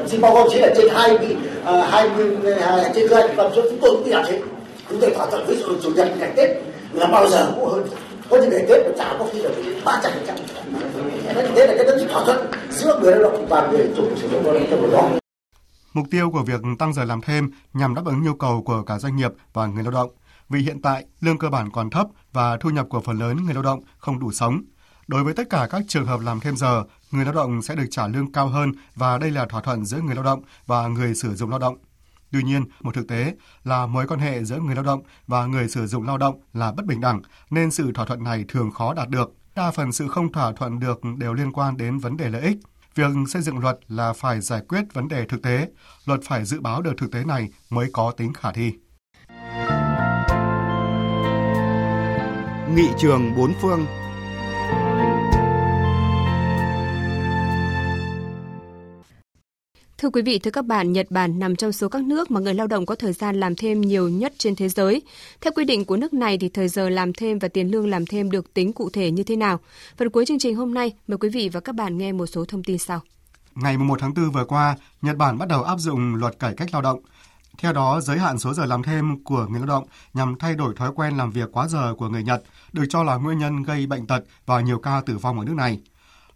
xin 0.07 0.21
báo 0.21 0.35
cáo 0.35 0.47
chỉ 0.51 0.59
là 0.59 0.73
trên 0.77 0.87
hai 0.93 1.17
mươi 1.19 1.37
à, 1.65 1.87
hai 1.91 2.09
mươi 2.09 2.53
à, 2.61 2.91
trên 2.95 3.11
hai 3.11 3.35
và 3.35 3.49
số 3.55 3.61
chúng 3.69 3.79
tôi 3.81 3.95
cũng 3.95 4.09
làm 4.09 4.25
thế 4.27 4.41
chúng 4.89 5.01
tôi 5.01 5.13
thỏa 5.15 5.29
thuận 5.31 5.47
với 5.47 5.63
chủ 5.83 5.91
nhật 5.95 6.11
ngày 6.19 6.33
tết 6.35 6.49
là 6.93 7.07
bao 7.07 7.27
giờ 7.27 7.51
cũng 7.55 7.69
hơn 7.69 7.87
có 8.29 8.37
những 8.37 8.49
ngày 8.49 8.65
tết 8.69 8.85
mà 8.85 8.91
trả 8.97 9.15
có 9.19 9.27
khi 9.31 9.41
là 9.41 9.49
ba 9.85 9.99
trăm 10.03 10.11
phần 10.15 10.23
trăm 10.27 10.37
thế 11.55 11.67
là 11.67 11.73
cái 11.77 11.85
đó 11.85 11.93
thỏa 12.09 12.25
thuận 12.25 12.51
giữa 12.69 12.99
người 13.01 13.11
lao 13.11 13.23
động 13.23 13.45
và 13.49 13.67
người 13.71 13.89
chủ 13.97 14.09
sử 14.15 14.29
dụng 14.29 14.45
lao 14.45 14.53
động 14.53 14.65
trong 14.69 14.91
đó 14.91 15.09
Mục 15.93 16.07
tiêu 16.11 16.31
của 16.31 16.43
việc 16.43 16.61
tăng 16.79 16.93
giờ 16.93 17.03
làm 17.03 17.21
thêm 17.21 17.49
nhằm 17.73 17.95
đáp 17.95 18.05
ứng 18.05 18.23
nhu 18.23 18.33
cầu 18.33 18.63
của 18.65 18.83
cả 18.83 18.99
doanh 18.99 19.15
nghiệp 19.15 19.31
và 19.53 19.65
người 19.65 19.83
lao 19.83 19.91
động. 19.91 20.09
Vì 20.49 20.59
hiện 20.59 20.81
tại, 20.81 21.05
lương 21.19 21.37
cơ 21.37 21.49
bản 21.49 21.69
còn 21.71 21.89
thấp 21.89 22.07
và 22.33 22.57
thu 22.57 22.69
nhập 22.69 22.85
của 22.89 23.01
phần 23.01 23.19
lớn 23.19 23.37
người 23.45 23.53
lao 23.53 23.63
động 23.63 23.79
không 23.97 24.19
đủ 24.19 24.31
sống. 24.31 24.61
Đối 25.07 25.23
với 25.23 25.33
tất 25.33 25.43
cả 25.49 25.67
các 25.69 25.81
trường 25.87 26.05
hợp 26.05 26.19
làm 26.19 26.39
thêm 26.39 26.57
giờ, 26.57 26.83
người 27.11 27.25
lao 27.25 27.33
động 27.33 27.61
sẽ 27.61 27.75
được 27.75 27.85
trả 27.91 28.07
lương 28.07 28.31
cao 28.31 28.47
hơn 28.47 28.71
và 28.95 29.17
đây 29.17 29.31
là 29.31 29.45
thỏa 29.45 29.61
thuận 29.61 29.85
giữa 29.85 30.01
người 30.01 30.15
lao 30.15 30.23
động 30.23 30.41
và 30.65 30.87
người 30.87 31.15
sử 31.15 31.35
dụng 31.35 31.49
lao 31.49 31.59
động. 31.59 31.77
Tuy 32.31 32.43
nhiên, 32.43 32.65
một 32.81 32.95
thực 32.95 33.07
tế 33.07 33.33
là 33.63 33.85
mối 33.85 34.07
quan 34.07 34.19
hệ 34.19 34.43
giữa 34.43 34.59
người 34.59 34.75
lao 34.75 34.83
động 34.83 35.01
và 35.27 35.45
người 35.45 35.69
sử 35.69 35.87
dụng 35.87 36.03
lao 36.03 36.17
động 36.17 36.41
là 36.53 36.71
bất 36.71 36.85
bình 36.85 37.01
đẳng, 37.01 37.21
nên 37.49 37.71
sự 37.71 37.91
thỏa 37.91 38.05
thuận 38.05 38.23
này 38.23 38.45
thường 38.47 38.71
khó 38.71 38.93
đạt 38.93 39.09
được. 39.09 39.33
Đa 39.55 39.71
phần 39.71 39.91
sự 39.91 40.07
không 40.07 40.31
thỏa 40.31 40.51
thuận 40.51 40.79
được 40.79 41.01
đều 41.17 41.33
liên 41.33 41.51
quan 41.51 41.77
đến 41.77 41.97
vấn 41.97 42.17
đề 42.17 42.29
lợi 42.29 42.41
ích. 42.41 42.57
Việc 42.95 43.11
xây 43.29 43.41
dựng 43.41 43.59
luật 43.59 43.79
là 43.87 44.13
phải 44.13 44.41
giải 44.41 44.61
quyết 44.69 44.93
vấn 44.93 45.07
đề 45.07 45.25
thực 45.25 45.41
tế, 45.41 45.67
luật 46.05 46.19
phải 46.23 46.45
dự 46.45 46.59
báo 46.59 46.81
được 46.81 46.93
thực 46.97 47.11
tế 47.11 47.23
này 47.25 47.49
mới 47.69 47.89
có 47.93 48.11
tính 48.11 48.33
khả 48.33 48.51
thi. 48.51 48.73
Nghị 52.75 52.87
trường 52.97 53.35
bốn 53.35 53.53
phương 53.61 53.85
Thưa 60.01 60.09
quý 60.09 60.21
vị, 60.21 60.39
thưa 60.39 60.51
các 60.51 60.65
bạn, 60.65 60.93
Nhật 60.93 61.07
Bản 61.09 61.39
nằm 61.39 61.55
trong 61.55 61.71
số 61.71 61.89
các 61.89 62.03
nước 62.03 62.31
mà 62.31 62.39
người 62.39 62.53
lao 62.53 62.67
động 62.67 62.85
có 62.85 62.95
thời 62.95 63.13
gian 63.13 63.39
làm 63.39 63.55
thêm 63.55 63.81
nhiều 63.81 64.09
nhất 64.09 64.33
trên 64.37 64.55
thế 64.55 64.69
giới. 64.69 65.01
Theo 65.41 65.53
quy 65.55 65.65
định 65.65 65.85
của 65.85 65.97
nước 65.97 66.13
này 66.13 66.37
thì 66.37 66.49
thời 66.49 66.67
giờ 66.67 66.89
làm 66.89 67.13
thêm 67.13 67.39
và 67.39 67.47
tiền 67.47 67.71
lương 67.71 67.87
làm 67.87 68.05
thêm 68.05 68.31
được 68.31 68.53
tính 68.53 68.73
cụ 68.73 68.89
thể 68.89 69.11
như 69.11 69.23
thế 69.23 69.35
nào? 69.35 69.59
Phần 69.97 70.09
cuối 70.09 70.25
chương 70.25 70.39
trình 70.39 70.55
hôm 70.55 70.73
nay, 70.73 70.93
mời 71.07 71.17
quý 71.17 71.29
vị 71.29 71.49
và 71.49 71.59
các 71.59 71.75
bạn 71.75 71.97
nghe 71.97 72.11
một 72.11 72.25
số 72.25 72.45
thông 72.45 72.63
tin 72.63 72.77
sau. 72.77 72.99
Ngày 73.55 73.77
1 73.77 73.99
tháng 73.99 74.13
4 74.13 74.31
vừa 74.31 74.45
qua, 74.45 74.75
Nhật 75.01 75.17
Bản 75.17 75.37
bắt 75.37 75.47
đầu 75.47 75.63
áp 75.63 75.77
dụng 75.77 76.15
luật 76.15 76.39
cải 76.39 76.53
cách 76.53 76.69
lao 76.71 76.81
động. 76.81 76.99
Theo 77.57 77.73
đó, 77.73 78.01
giới 78.01 78.17
hạn 78.17 78.39
số 78.39 78.53
giờ 78.53 78.65
làm 78.65 78.83
thêm 78.83 79.23
của 79.23 79.47
người 79.49 79.59
lao 79.59 79.67
động 79.67 79.85
nhằm 80.13 80.35
thay 80.39 80.55
đổi 80.55 80.75
thói 80.75 80.91
quen 80.95 81.17
làm 81.17 81.31
việc 81.31 81.49
quá 81.51 81.67
giờ 81.67 81.95
của 81.97 82.09
người 82.09 82.23
Nhật, 82.23 82.43
được 82.73 82.83
cho 82.89 83.03
là 83.03 83.15
nguyên 83.15 83.39
nhân 83.39 83.63
gây 83.63 83.87
bệnh 83.87 84.07
tật 84.07 84.23
và 84.45 84.61
nhiều 84.61 84.79
ca 84.79 85.01
tử 85.05 85.17
vong 85.17 85.39
ở 85.39 85.45
nước 85.45 85.55
này. 85.55 85.79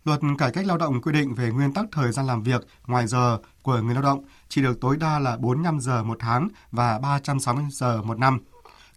Luật 0.06 0.20
cải 0.38 0.52
cách 0.52 0.66
lao 0.66 0.78
động 0.78 1.02
quy 1.02 1.12
định 1.12 1.36
về 1.36 1.52
nguyên 1.52 1.74
tắc 1.74 1.86
thời 1.92 2.12
gian 2.12 2.28
làm 2.28 2.44
việc 2.44 2.68
ngoài 2.88 3.08
giờ 3.08 3.38
của 3.62 3.82
người 3.82 3.94
lao 3.94 4.04
động 4.04 4.26
chỉ 4.50 4.62
được 4.62 4.82
tối 4.82 4.98
đa 4.98 5.20
là 5.20 5.38
45 5.38 5.80
giờ 5.80 6.04
một 6.04 6.18
tháng 6.20 6.48
và 6.72 7.00
360 7.00 7.66
giờ 7.72 8.02
một 8.02 8.20
năm. 8.20 8.40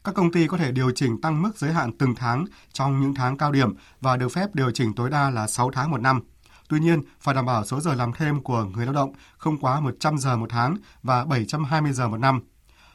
Các 0.04 0.14
công 0.14 0.32
ty 0.32 0.46
có 0.46 0.56
thể 0.56 0.72
điều 0.72 0.90
chỉnh 0.90 1.20
tăng 1.20 1.42
mức 1.42 1.50
giới 1.56 1.72
hạn 1.72 1.98
từng 1.98 2.14
tháng 2.14 2.44
trong 2.72 3.00
những 3.00 3.14
tháng 3.14 3.38
cao 3.38 3.52
điểm 3.52 3.74
và 4.00 4.16
được 4.16 4.28
phép 4.28 4.54
điều 4.54 4.70
chỉnh 4.70 4.94
tối 4.94 5.10
đa 5.10 5.30
là 5.30 5.46
6 5.46 5.70
tháng 5.70 5.90
một 5.90 6.00
năm. 6.00 6.20
Tuy 6.68 6.80
nhiên, 6.80 7.00
phải 7.20 7.34
đảm 7.34 7.46
bảo 7.46 7.64
số 7.64 7.80
giờ 7.80 7.94
làm 7.94 8.12
thêm 8.12 8.42
của 8.42 8.64
người 8.64 8.84
lao 8.86 8.94
động 8.94 9.12
không 9.38 9.58
quá 9.58 9.80
100 9.80 10.18
giờ 10.18 10.36
một 10.36 10.50
tháng 10.50 10.76
và 11.02 11.24
720 11.24 11.92
giờ 11.92 12.08
một 12.08 12.16
năm. 12.16 12.40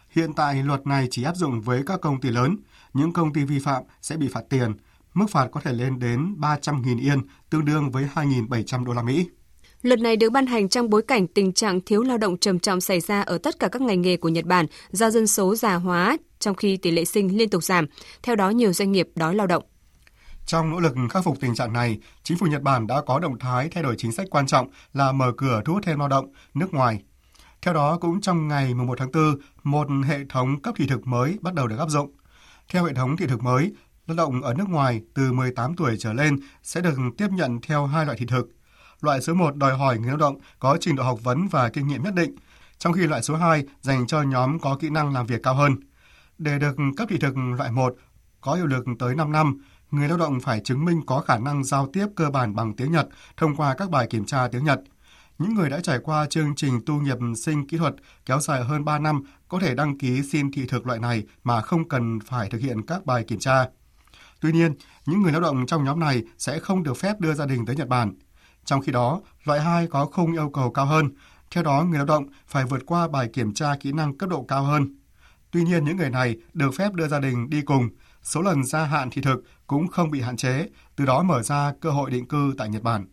Hiện 0.10 0.34
tại, 0.34 0.64
luật 0.64 0.88
này 0.88 1.08
chỉ 1.12 1.24
áp 1.24 1.36
dụng 1.36 1.62
với 1.62 1.84
các 1.86 2.02
công 2.02 2.22
ty 2.22 2.30
lớn. 2.30 2.56
Những 2.94 3.14
công 3.14 3.34
ty 3.34 3.44
vi 3.44 3.60
phạm 3.60 3.84
sẽ 4.02 4.18
bị 4.18 4.28
phạt 4.28 4.44
tiền. 4.50 4.74
Mức 5.14 5.30
phạt 5.30 5.48
có 5.52 5.62
thể 5.62 5.74
lên 5.74 6.00
đến 6.00 6.36
300.000 6.40 7.00
yên, 7.00 7.22
tương 7.50 7.66
đương 7.66 7.92
với 7.92 8.08
2.700 8.14 8.86
đô 8.86 8.94
la 8.94 9.04
Mỹ. 9.04 9.30
Luật 9.82 10.00
này 10.00 10.16
được 10.16 10.30
ban 10.30 10.46
hành 10.46 10.70
trong 10.70 10.90
bối 10.90 11.02
cảnh 11.02 11.28
tình 11.28 11.54
trạng 11.54 11.82
thiếu 11.82 12.02
lao 12.02 12.18
động 12.18 12.38
trầm 12.38 12.60
trọng 12.60 12.82
xảy 12.82 13.00
ra 13.00 13.22
ở 13.22 13.38
tất 13.38 13.60
cả 13.60 13.68
các 13.68 13.82
ngành 13.82 14.02
nghề 14.02 14.18
của 14.18 14.30
Nhật 14.30 14.46
Bản 14.46 14.66
do 14.92 15.10
dân 15.10 15.28
số 15.28 15.56
già 15.56 15.76
hóa 15.76 16.18
trong 16.40 16.56
khi 16.56 16.78
tỷ 16.78 16.92
lệ 16.92 17.06
sinh 17.06 17.38
liên 17.38 17.50
tục 17.50 17.64
giảm. 17.64 17.86
Theo 18.24 18.36
đó, 18.36 18.50
nhiều 18.50 18.74
doanh 18.74 18.92
nghiệp 18.92 19.08
đói 19.16 19.36
lao 19.36 19.48
động. 19.48 19.64
Trong 20.46 20.70
nỗ 20.70 20.80
lực 20.80 20.96
khắc 21.10 21.24
phục 21.24 21.40
tình 21.40 21.56
trạng 21.56 21.74
này, 21.74 22.00
chính 22.24 22.38
phủ 22.38 22.46
Nhật 22.46 22.62
Bản 22.62 22.88
đã 22.88 23.02
có 23.08 23.20
động 23.20 23.40
thái 23.40 23.70
thay 23.70 23.84
đổi 23.84 23.96
chính 23.98 24.12
sách 24.12 24.28
quan 24.32 24.48
trọng 24.48 24.68
là 24.94 25.12
mở 25.12 25.32
cửa 25.38 25.62
thu 25.66 25.74
hút 25.74 25.84
thêm 25.86 26.00
lao 26.00 26.08
động 26.08 26.34
nước 26.54 26.74
ngoài. 26.74 27.02
Theo 27.62 27.74
đó, 27.74 27.98
cũng 28.02 28.22
trong 28.22 28.48
ngày 28.48 28.74
1 28.74 28.98
tháng 28.98 29.12
4, 29.12 29.36
một 29.64 29.88
hệ 30.08 30.20
thống 30.30 30.62
cấp 30.62 30.76
thị 30.78 30.88
thực 30.88 31.08
mới 31.08 31.38
bắt 31.42 31.54
đầu 31.54 31.68
được 31.68 31.80
áp 31.80 31.90
dụng. 31.90 32.12
Theo 32.70 32.86
hệ 32.86 32.94
thống 32.94 33.18
thị 33.18 33.26
thực 33.28 33.44
mới, 33.44 33.72
lao 34.08 34.16
động 34.16 34.42
ở 34.42 34.54
nước 34.54 34.70
ngoài 34.70 35.02
từ 35.14 35.32
18 35.32 35.76
tuổi 35.76 35.96
trở 36.00 36.14
lên 36.14 36.38
sẽ 36.64 36.82
được 36.82 36.98
tiếp 37.18 37.28
nhận 37.32 37.60
theo 37.62 37.86
hai 37.86 38.06
loại 38.06 38.18
thị 38.18 38.26
thực. 38.26 38.50
Loại 39.02 39.22
số 39.22 39.34
1 39.34 39.56
đòi 39.56 39.78
hỏi 39.78 39.98
người 39.98 40.08
lao 40.08 40.18
động 40.18 40.38
có 40.60 40.78
trình 40.80 40.96
độ 40.96 41.04
học 41.04 41.20
vấn 41.24 41.48
và 41.48 41.70
kinh 41.70 41.88
nghiệm 41.88 42.04
nhất 42.04 42.16
định, 42.16 42.36
trong 42.78 42.94
khi 42.94 43.02
loại 43.02 43.24
số 43.24 43.36
2 43.36 43.64
dành 43.82 44.08
cho 44.08 44.22
nhóm 44.22 44.60
có 44.60 44.76
kỹ 44.76 44.90
năng 44.90 45.14
làm 45.14 45.26
việc 45.26 45.44
cao 45.44 45.56
hơn. 45.56 45.76
Để 46.38 46.60
được 46.60 46.76
cấp 46.98 47.08
thị 47.12 47.18
thực 47.18 47.38
loại 47.58 47.72
1 47.72 47.96
có 48.42 48.54
hiệu 48.54 48.66
lực 48.66 48.86
tới 49.00 49.16
5 49.16 49.32
năm, 49.32 49.62
người 49.92 50.10
lao 50.10 50.18
động 50.18 50.40
phải 50.40 50.60
chứng 50.60 50.86
minh 50.86 51.02
có 51.06 51.22
khả 51.22 51.38
năng 51.38 51.64
giao 51.64 51.90
tiếp 51.94 52.08
cơ 52.16 52.30
bản 52.30 52.56
bằng 52.56 52.74
tiếng 52.76 52.92
Nhật 52.92 53.08
thông 53.38 53.56
qua 53.56 53.74
các 53.74 53.90
bài 53.90 54.08
kiểm 54.10 54.26
tra 54.26 54.48
tiếng 54.48 54.66
Nhật. 54.66 54.82
Những 55.38 55.54
người 55.54 55.70
đã 55.70 55.80
trải 55.80 56.00
qua 56.04 56.26
chương 56.26 56.56
trình 56.56 56.80
tu 56.86 56.94
nghiệp 56.94 57.18
sinh 57.38 57.68
kỹ 57.68 57.78
thuật 57.78 57.96
kéo 58.26 58.40
dài 58.40 58.64
hơn 58.64 58.86
3 58.86 59.00
năm 59.00 59.24
có 59.48 59.60
thể 59.60 59.76
đăng 59.76 59.98
ký 59.98 60.22
xin 60.32 60.52
thị 60.52 60.66
thực 60.68 60.88
loại 60.88 61.00
này 61.00 61.24
mà 61.44 61.62
không 61.62 61.90
cần 61.90 62.20
phải 62.20 62.50
thực 62.50 62.62
hiện 62.62 62.86
các 62.86 63.06
bài 63.06 63.24
kiểm 63.24 63.40
tra. 63.40 63.66
Tuy 64.42 64.52
nhiên, 64.52 64.74
những 65.06 65.22
người 65.22 65.32
lao 65.32 65.42
động 65.42 65.66
trong 65.66 65.84
nhóm 65.84 66.00
này 66.00 66.24
sẽ 66.38 66.60
không 66.60 66.84
được 66.84 66.98
phép 66.98 67.20
đưa 67.20 67.34
gia 67.34 67.46
đình 67.46 67.66
tới 67.66 67.76
Nhật 67.76 67.88
Bản. 67.88 68.14
Trong 68.66 68.82
khi 68.82 68.92
đó, 68.92 69.22
loại 69.44 69.60
2 69.60 69.88
có 69.88 70.06
khung 70.06 70.34
yêu 70.34 70.50
cầu 70.50 70.72
cao 70.72 70.86
hơn. 70.86 71.10
Theo 71.52 71.64
đó, 71.64 71.84
người 71.84 71.98
lao 71.98 72.06
động 72.06 72.26
phải 72.48 72.66
vượt 72.66 72.86
qua 72.86 73.08
bài 73.08 73.30
kiểm 73.34 73.54
tra 73.54 73.76
kỹ 73.80 73.92
năng 73.92 74.18
cấp 74.18 74.30
độ 74.30 74.46
cao 74.48 74.64
hơn. 74.64 74.96
Tuy 75.52 75.64
nhiên, 75.64 75.86
những 75.86 75.98
người 75.98 76.10
này 76.10 76.36
được 76.54 76.72
phép 76.76 76.94
đưa 76.94 77.08
gia 77.08 77.20
đình 77.20 77.50
đi 77.50 77.62
cùng. 77.62 77.90
Số 78.24 78.42
lần 78.42 78.64
gia 78.64 78.84
hạn 78.84 79.10
thị 79.10 79.22
thực 79.22 79.44
cũng 79.68 79.88
không 79.88 80.12
bị 80.12 80.22
hạn 80.22 80.38
chế, 80.38 80.68
từ 80.96 81.06
đó 81.06 81.24
mở 81.24 81.42
ra 81.42 81.74
cơ 81.82 81.90
hội 81.90 82.12
định 82.12 82.28
cư 82.28 82.54
tại 82.58 82.70
Nhật 82.70 82.84
Bản. 82.84 83.06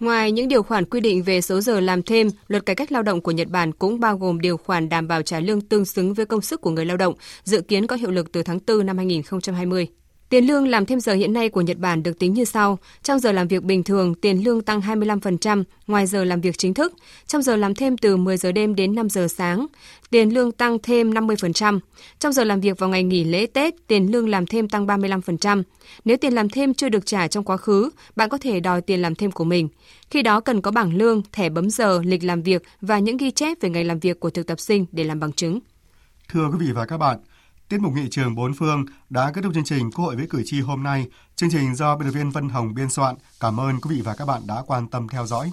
Ngoài 0.00 0.32
những 0.32 0.48
điều 0.48 0.62
khoản 0.62 0.84
quy 0.84 1.00
định 1.00 1.22
về 1.22 1.40
số 1.40 1.60
giờ 1.60 1.80
làm 1.80 2.02
thêm, 2.02 2.28
luật 2.48 2.66
cải 2.66 2.76
cách 2.76 2.92
lao 2.92 3.02
động 3.02 3.20
của 3.20 3.30
Nhật 3.30 3.48
Bản 3.48 3.72
cũng 3.72 4.00
bao 4.00 4.18
gồm 4.18 4.40
điều 4.40 4.56
khoản 4.56 4.88
đảm 4.88 5.08
bảo 5.08 5.22
trả 5.22 5.40
lương 5.40 5.60
tương 5.60 5.84
xứng 5.84 6.14
với 6.14 6.26
công 6.26 6.40
sức 6.40 6.60
của 6.60 6.70
người 6.70 6.84
lao 6.84 6.96
động, 6.96 7.14
dự 7.44 7.60
kiến 7.60 7.86
có 7.86 7.96
hiệu 7.96 8.10
lực 8.10 8.32
từ 8.32 8.42
tháng 8.42 8.58
4 8.66 8.86
năm 8.86 8.96
2020. 8.96 9.88
Tiền 10.28 10.46
lương 10.46 10.68
làm 10.68 10.86
thêm 10.86 11.00
giờ 11.00 11.14
hiện 11.14 11.32
nay 11.32 11.48
của 11.48 11.60
Nhật 11.60 11.78
Bản 11.78 12.02
được 12.02 12.18
tính 12.18 12.34
như 12.34 12.44
sau. 12.44 12.78
Trong 13.02 13.18
giờ 13.18 13.32
làm 13.32 13.48
việc 13.48 13.62
bình 13.62 13.82
thường, 13.82 14.14
tiền 14.14 14.44
lương 14.44 14.62
tăng 14.62 14.80
25% 14.80 15.64
ngoài 15.86 16.06
giờ 16.06 16.24
làm 16.24 16.40
việc 16.40 16.58
chính 16.58 16.74
thức. 16.74 16.94
Trong 17.26 17.42
giờ 17.42 17.56
làm 17.56 17.74
thêm 17.74 17.98
từ 17.98 18.16
10 18.16 18.36
giờ 18.36 18.52
đêm 18.52 18.74
đến 18.74 18.94
5 18.94 19.10
giờ 19.10 19.28
sáng, 19.28 19.66
tiền 20.10 20.34
lương 20.34 20.52
tăng 20.52 20.78
thêm 20.82 21.10
50%. 21.10 21.80
Trong 22.18 22.32
giờ 22.32 22.44
làm 22.44 22.60
việc 22.60 22.78
vào 22.78 22.90
ngày 22.90 23.02
nghỉ 23.02 23.24
lễ 23.24 23.46
Tết, 23.46 23.74
tiền 23.86 24.12
lương 24.12 24.28
làm 24.28 24.46
thêm 24.46 24.68
tăng 24.68 24.86
35%. 24.86 25.62
Nếu 26.04 26.16
tiền 26.16 26.32
làm 26.32 26.48
thêm 26.48 26.74
chưa 26.74 26.88
được 26.88 27.06
trả 27.06 27.28
trong 27.28 27.44
quá 27.44 27.56
khứ, 27.56 27.90
bạn 28.16 28.28
có 28.28 28.38
thể 28.38 28.60
đòi 28.60 28.80
tiền 28.80 29.02
làm 29.02 29.14
thêm 29.14 29.30
của 29.30 29.44
mình. 29.44 29.68
Khi 30.10 30.22
đó 30.22 30.40
cần 30.40 30.60
có 30.60 30.70
bảng 30.70 30.96
lương, 30.96 31.22
thẻ 31.32 31.48
bấm 31.48 31.70
giờ, 31.70 32.02
lịch 32.04 32.24
làm 32.24 32.42
việc 32.42 32.62
và 32.80 32.98
những 32.98 33.16
ghi 33.16 33.30
chép 33.30 33.60
về 33.60 33.70
ngày 33.70 33.84
làm 33.84 33.98
việc 33.98 34.20
của 34.20 34.30
thực 34.30 34.46
tập 34.46 34.60
sinh 34.60 34.86
để 34.92 35.04
làm 35.04 35.20
bằng 35.20 35.32
chứng. 35.32 35.60
Thưa 36.28 36.48
quý 36.52 36.66
vị 36.66 36.72
và 36.72 36.86
các 36.86 36.98
bạn, 36.98 37.18
Tiết 37.68 37.80
mục 37.80 37.92
nghị 37.92 38.08
trường 38.10 38.34
bốn 38.34 38.54
phương 38.54 38.84
đã 39.10 39.30
kết 39.34 39.40
thúc 39.42 39.54
chương 39.54 39.64
trình 39.64 39.90
Quốc 39.90 40.04
hội 40.04 40.16
với 40.16 40.26
cử 40.30 40.42
tri 40.44 40.60
hôm 40.60 40.82
nay. 40.82 41.06
Chương 41.36 41.50
trình 41.50 41.74
do 41.74 41.96
biên 41.96 42.08
tập 42.08 42.12
viên 42.14 42.30
Vân 42.30 42.48
Hồng 42.48 42.74
biên 42.74 42.90
soạn. 42.90 43.14
Cảm 43.40 43.60
ơn 43.60 43.80
quý 43.80 43.96
vị 43.96 44.02
và 44.02 44.14
các 44.14 44.24
bạn 44.24 44.42
đã 44.46 44.62
quan 44.66 44.88
tâm 44.88 45.08
theo 45.08 45.26
dõi. 45.26 45.52